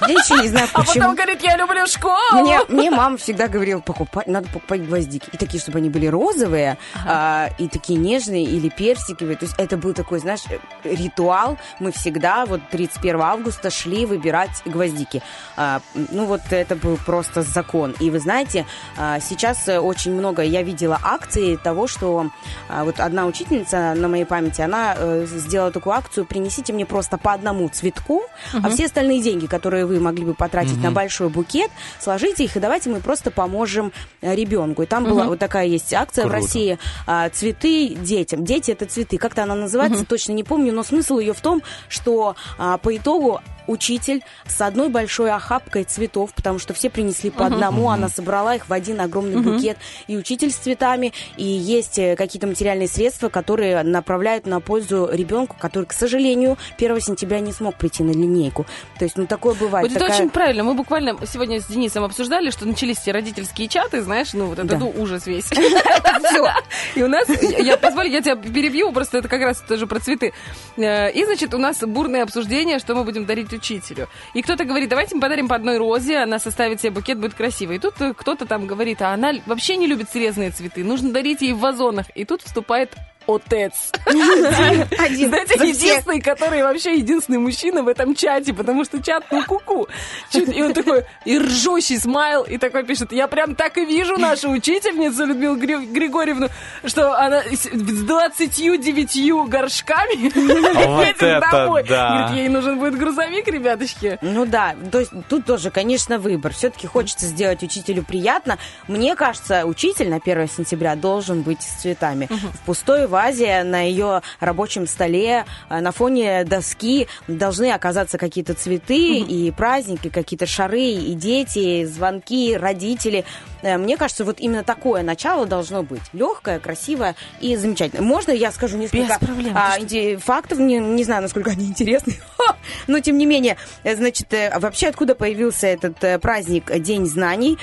[0.08, 0.94] Я еще не знаю, А почему.
[0.94, 2.16] потом говорит, я люблю школу.
[2.42, 5.28] Мне, мне мама всегда говорила, покупать, надо покупать гвоздики.
[5.32, 9.36] И такие, чтобы они были розовые, а, и такие нежные, или персиковые.
[9.36, 11.58] То есть это был такой, знаешь, э, ритуал.
[11.78, 15.22] Мы всегда вот 31 августа шли выбирать гвоздики.
[15.56, 15.80] А,
[16.10, 17.94] ну вот это был просто закон.
[18.00, 18.66] И вы знаете,
[18.98, 22.30] а, сейчас э, очень много, я видела акции того, что
[22.68, 27.16] а, вот одна учительница на моей памяти, она э, сделала такую акцию, принесите мне просто
[27.16, 28.22] по одному цветку,
[28.52, 28.70] а Мгм.
[28.70, 30.94] все остальные деньги, которые вы могли бы потратить на Мгм.
[30.94, 34.82] большой букет, сложите их и давайте мы просто поможем э, ребенку.
[34.82, 35.28] И там была Мгм.
[35.30, 36.42] вот такая есть акция в Круто.
[36.44, 38.44] России а, «Цветы детям».
[38.44, 39.18] Дети– это цветы.
[39.18, 39.75] Как-то она называется,
[40.08, 44.88] точно не помню, но смысл ее в том, что а, по итогу учитель с одной
[44.90, 47.88] большой охапкой цветов, потому что все принесли по одному, Мгм.
[47.94, 49.54] она собрала их в один огромный Мгм.
[49.56, 49.76] букет.
[50.06, 55.56] И учитель с цветами, и есть э, какие-то материальные средства, которые направляют на пользу ребенку,
[55.58, 58.66] который, к сожалению, 1 сентября не смог прийти на линейку.
[59.00, 59.88] То есть, ну, такое бывает.
[59.88, 60.62] Вот это Такая- очень правильно.
[60.62, 64.76] Мы буквально сегодня с Денисом обсуждали, что начались эти родительские чаты, знаешь, ну вот это
[64.76, 64.84] Да.
[64.84, 65.50] ужас весь.
[66.94, 70.32] И у нас, я позволю, я тебя перебью, просто это как раз тоже про цветы.
[70.76, 74.08] Э, И, значит, у нас бурное обсуждение, что мы будем дарить учителю.
[74.34, 77.72] И кто-то говорит, давайте мы подарим по одной розе, она составит себе букет, будет красиво.
[77.72, 81.42] И тут э, кто-то там говорит, а она вообще не любит срезанные цветы, нужно дарить
[81.42, 82.06] ей в вазонах.
[82.14, 82.94] И тут вступает
[83.26, 83.90] отец.
[84.06, 89.88] Один Знаете, единственный, который вообще единственный мужчина в этом чате, потому что чат, ну, куку.
[90.30, 94.16] Чуть- И он такой, и ржущий смайл, и такой пишет, я прям так и вижу
[94.16, 96.48] нашу учительницу Людмилу Гри- Григорьевну,
[96.84, 100.30] что она с с 29 горшками
[100.86, 101.84] Вот едет домой.
[101.88, 102.08] да.
[102.26, 104.18] Говорит, ей нужен будет грузовик, ребяточки.
[104.22, 106.52] Ну да, то есть тут тоже, конечно, выбор.
[106.54, 108.58] Все-таки хочется сделать учителю приятно.
[108.88, 112.28] Мне кажется, учитель на 1 сентября должен быть с цветами.
[112.30, 119.20] В пустой вазе на ее рабочем столе, э, на фоне доски должны оказаться какие-то цветы
[119.20, 123.24] и праздники, какие-то шары, и дети, и звонки, родители.
[123.66, 126.02] Э, Мне кажется, вот именно такое начало должно быть.
[126.12, 128.06] Легкое, красивое и замечательное.
[128.06, 130.18] Можно я скажу несколько Без проблем, а, что?
[130.20, 130.58] фактов?
[130.60, 132.14] Не, не знаю, насколько они интересны.
[132.86, 137.58] Но, тем не менее, э, значит, э, вообще откуда появился этот праздник День знаний?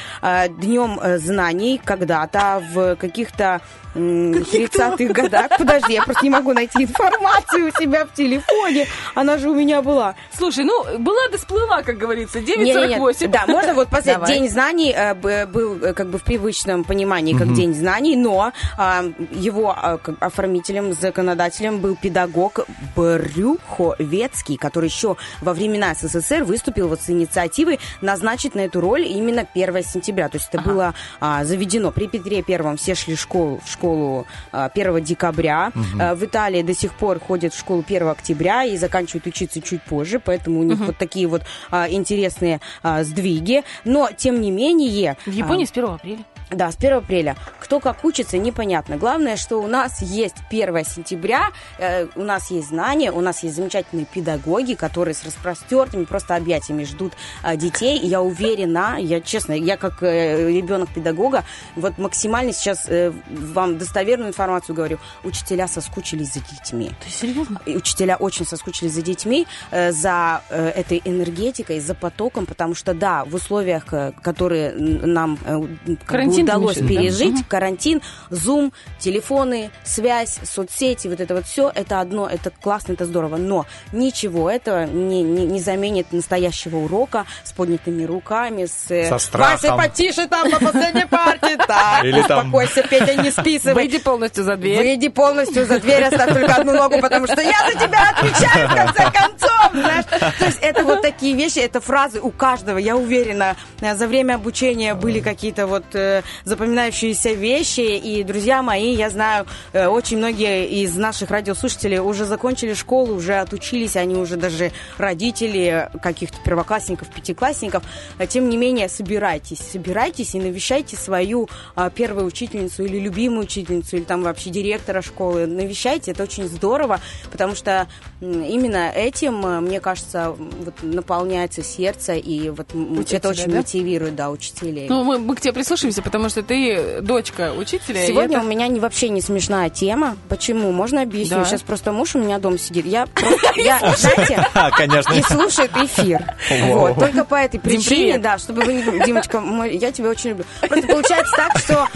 [0.49, 3.61] Днем знаний когда-то в каких-то
[3.95, 5.49] м, 30-х годах.
[5.57, 8.88] Подожди, я просто не могу найти информацию у себя в телефоне.
[9.15, 10.15] Она же у меня была.
[10.35, 13.27] Слушай, ну, была да сплыла, как говорится, Не-не-не, 9.48.
[13.27, 14.27] Да, можно вот Давай.
[14.34, 17.56] День знаний был как бы в привычном понимании как Мгм.
[17.56, 22.61] День знаний, но а, его а, оформителем, законодателем был педагог
[22.95, 29.48] Брюховецкий, который еще во времена СССР выступил вот с инициативой назначить на эту роль именно
[29.53, 30.30] 1 сентября.
[30.30, 31.91] То есть это было а, заведено.
[31.91, 35.72] При Петре Первом все шли в школу, в школу а, 1 декабря.
[35.74, 36.02] Мгм.
[36.02, 39.82] А, в Италии до сих пор ходят в школу 1 октября и заканчивают учиться чуть
[39.84, 40.88] позже, поэтому у них Мгм.
[40.88, 43.64] вот такие вот а, интересные а, сдвиги.
[43.86, 45.18] Но, тем не менее...
[45.26, 46.32] В Японии с 1 апреля.
[46.55, 47.35] Да, с 1 апреля.
[47.59, 48.97] Кто как учится, непонятно.
[48.97, 53.55] Главное, что у нас есть 1 сентября, э, у нас есть знания, у нас есть
[53.55, 57.13] замечательные педагоги, которые с распростертыми просто объятиями ждут
[57.43, 57.97] э, детей.
[57.99, 61.43] И я уверена, я честно, я как э, ребенок педагога,
[61.75, 66.91] вот максимально сейчас э, вам достоверную информацию говорю, учителя соскучились за детьми.
[67.05, 67.61] Есть серьезно?
[67.65, 72.93] И учителя очень соскучились за детьми, э, за э, этой энергетикой, за потоком, потому что,
[72.93, 75.61] да, в условиях, э, которые нам э,
[76.05, 76.88] Карантин, удалось да?
[76.88, 77.44] пережить, Мгм.
[77.48, 83.38] карантин, зум, телефоны, связь, соцсети, вот это вот все, это одно, это классно, это здорово,
[83.38, 88.90] но ничего этого не, не, не заменит настоящего урока с поднятыми руками, с...
[88.90, 89.78] э, Со страхом.
[89.78, 93.74] Вася, потише там по последней партии, так, Или там- успокойся, Петя, не списывай.
[93.74, 94.78] Выйди полностью за дверь.
[94.78, 98.74] Выйди полностью за дверь, оставь только одну ногу, потому что я за тебя отвечаю в
[98.76, 100.06] конце концов, знаешь.
[100.40, 103.56] То есть это вот такие вещи, это фразы у каждого, я уверена.
[103.82, 109.45] э, За время обучения были какие-то вот э, запоминающиеся вещи, и, друзья мои, я знаю,
[109.73, 115.89] э, очень многие из наших радиослушателей уже закончили школу, уже отучились, они уже даже родители
[116.01, 117.84] каких-то первоклассников, пятиклассников.
[118.18, 123.97] А Тем не менее, собирайтесь, собирайтесь и навещайте свою а, первую учительницу или любимую учительницу,
[123.97, 125.45] или там вообще директора школы.
[125.45, 126.99] Навещайте, это очень здорово,
[127.31, 127.88] потому что
[128.22, 133.57] именно этим, э, мне кажется, вот, наполняется сердце, и вот Учителя, это очень да?
[133.57, 134.88] мотивирует, да, учителей.
[134.89, 138.06] Ну, мы, мы к тебе прислушаемся, потому что ты дочка учителя.
[138.06, 140.15] Сегодня это- у меня не, вообще не смешная тема.
[140.30, 140.72] Почему?
[140.72, 141.40] Можно объяснить?
[141.40, 141.44] Да.
[141.45, 142.85] Сейчас просто муж у меня дома сидит.
[142.85, 145.14] Я, просто- я знаете, Конечно.
[145.14, 146.23] и слушает эфир.
[146.68, 146.99] Вот.
[146.99, 148.84] Только по этой причине, да, чтобы вы не...
[149.06, 149.41] Димочка,
[149.72, 150.45] я тебя очень люблю.
[150.61, 151.88] Просто получается так, что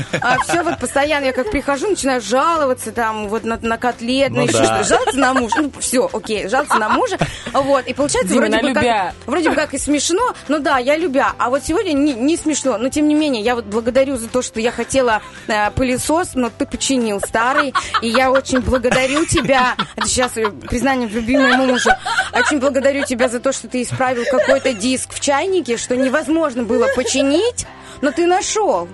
[0.48, 4.58] все вот постоянно, я как прихожу, начинаю жаловаться там вот на, котлет, Ну на еще
[4.58, 4.84] да.
[4.84, 5.56] что Жаловаться на мужа.
[5.62, 7.20] Ну, все, окей, жаловаться на мужа.
[7.54, 7.86] Вот.
[7.86, 11.34] И получается вроде бы, как, вроде бы как и смешно, ну да, я любя.
[11.38, 12.80] А вот сегодня не, не смешно.
[12.80, 16.50] Но тем не менее, я вот благодарю за то, что я хотела э, пылесос, но
[16.50, 17.74] ты починил старый.
[18.02, 19.76] И я очень благодарю тебя.
[19.96, 21.90] Это сейчас э, признание в любви моему мужу.
[22.34, 26.88] Очень благодарю тебя за то, что ты исправил какой-то диск в чайнике, что невозможно было
[26.96, 27.66] починить,
[28.02, 28.88] но ты нашел.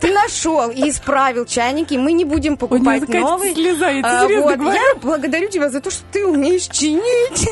[0.00, 1.94] Ты нашел и исправил чайники.
[1.94, 3.54] Мы не будем покупать закатится новый.
[3.54, 4.56] слеза, я А, вот.
[4.56, 4.72] говорю.
[4.72, 7.48] Я благодарю тебя за то, что ты умеешь чинить.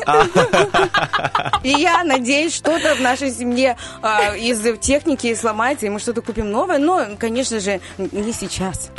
[1.63, 6.51] И я надеюсь, что-то в нашей семье а, из техники сломается, и мы что-то купим
[6.51, 6.77] новое.
[6.77, 8.89] Но, конечно же, не сейчас.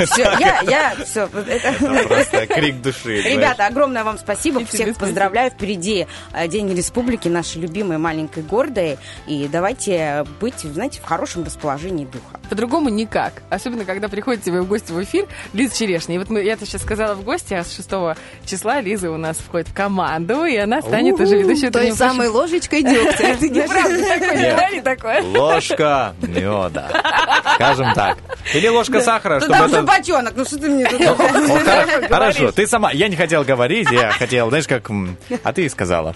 [0.00, 1.26] Все, я, я, все.
[1.28, 3.22] Просто крик души.
[3.22, 4.64] Ребята, огромное вам спасибо.
[4.64, 5.50] Всех поздравляю.
[5.50, 8.98] Впереди э, День Республики, нашей любимой, маленькой, гордой.
[9.26, 12.40] И давайте быть, знаете, в хорошем расположении духа.
[12.52, 13.32] По-другому никак.
[13.48, 16.16] Особенно, когда приходит тебе в гости в эфир Лиза Черешня.
[16.16, 17.88] И вот мы, я это сейчас сказала в гости, а с 6
[18.44, 22.28] числа Лиза у нас входит в команду, и она станет уже ведущей Той утреннего самой
[22.28, 23.28] ложечкой дегтя.
[23.28, 25.22] Это неправда, такое.
[25.22, 26.90] Ложка меда.
[27.54, 28.18] Скажем так.
[28.52, 29.84] Или ложка сахара, Ну чтобы там же это...
[29.84, 31.00] бочонок, ну что ты мне тут...
[32.10, 32.92] Хорошо, ты сама.
[32.92, 34.90] Я не хотел говорить, я хотел, знаешь, как...
[35.42, 36.14] А ты и сказала.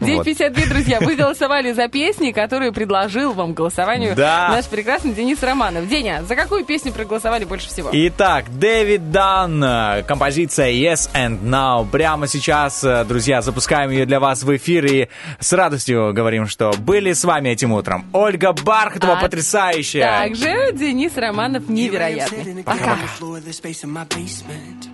[0.00, 0.26] Вот.
[0.26, 5.42] 9.52, друзья, вы голосовали за песни, которые предложил вам голосованию наш прекрасный Денис
[5.74, 5.88] Романов.
[5.90, 7.90] Деня, за какую песню проголосовали больше всего?
[7.92, 11.88] Итак, Дэвид Дан, э, композиция Yes and Now.
[11.90, 16.72] Прямо сейчас, э, друзья, запускаем ее для вас в эфир и с радостью говорим, что
[16.72, 18.06] были с вами этим утром.
[18.12, 20.02] Ольга Бархатова, А потрясающая.
[20.02, 22.62] Также Денис Романов невероятный.
[22.64, 22.98] Пока.
[23.18, 24.88] floor of the space in my basement.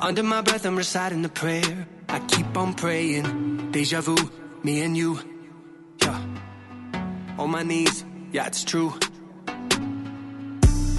[0.00, 1.86] Under my breath, I'm reciting the prayer.
[2.08, 3.70] I keep on praying.
[3.72, 4.16] Deja vu,
[4.62, 5.18] me and you.
[6.02, 6.18] Yeah.
[7.38, 8.92] On my knees, yeah, it's true.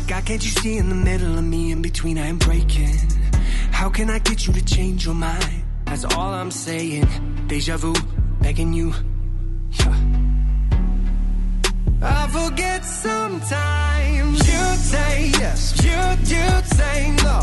[0.08, 2.96] God, can't you see in the middle of me, in between, I am breaking?
[3.72, 5.64] How can I get you to change your mind?
[5.86, 7.06] That's all I'm saying.
[7.48, 7.94] Deja vu,
[8.42, 8.94] begging you.
[9.72, 9.96] Yeah.
[12.02, 16.00] I forget sometimes you say yes, you
[16.34, 16.48] you
[16.78, 17.40] say no.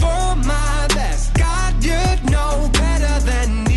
[0.00, 2.02] For my best, God, you
[2.32, 3.73] know better than me,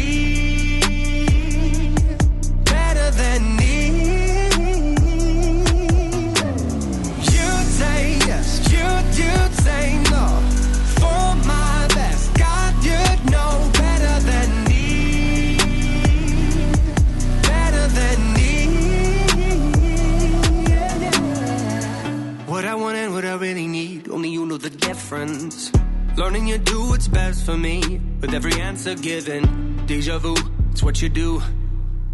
[22.67, 25.71] I want and what I really need, only you know the difference.
[26.17, 29.85] Learning you do what's best for me, with every answer given.
[29.85, 30.35] Deja vu,
[30.71, 31.41] it's what you do.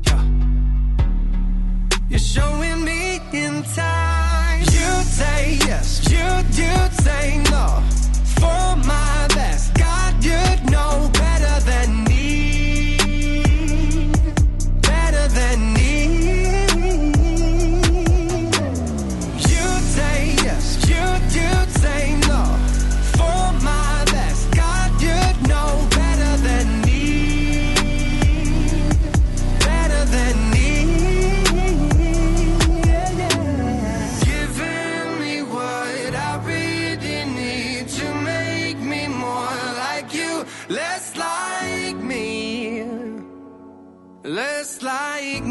[0.05, 0.23] Yeah.
[2.09, 4.59] You're showing me in time.
[4.77, 4.89] You
[5.19, 6.27] say yes, you
[6.59, 6.73] you
[7.05, 7.67] say no.
[8.39, 12.12] For my best, God, you know better than me,
[44.83, 45.43] like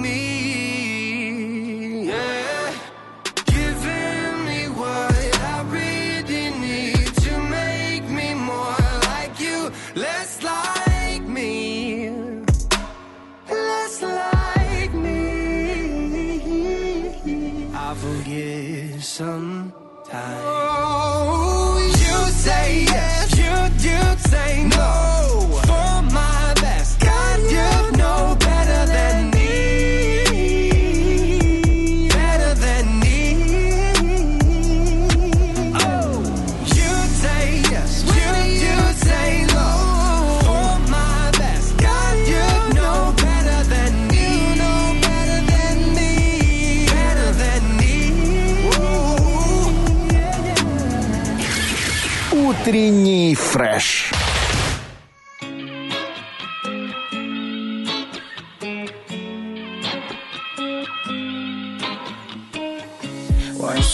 [53.62, 53.88] трэш.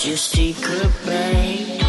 [0.09, 1.83] Your secret, babe?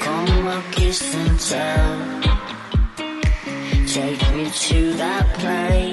[0.00, 1.90] Come kiss and tell.
[3.86, 5.87] Take me to that place.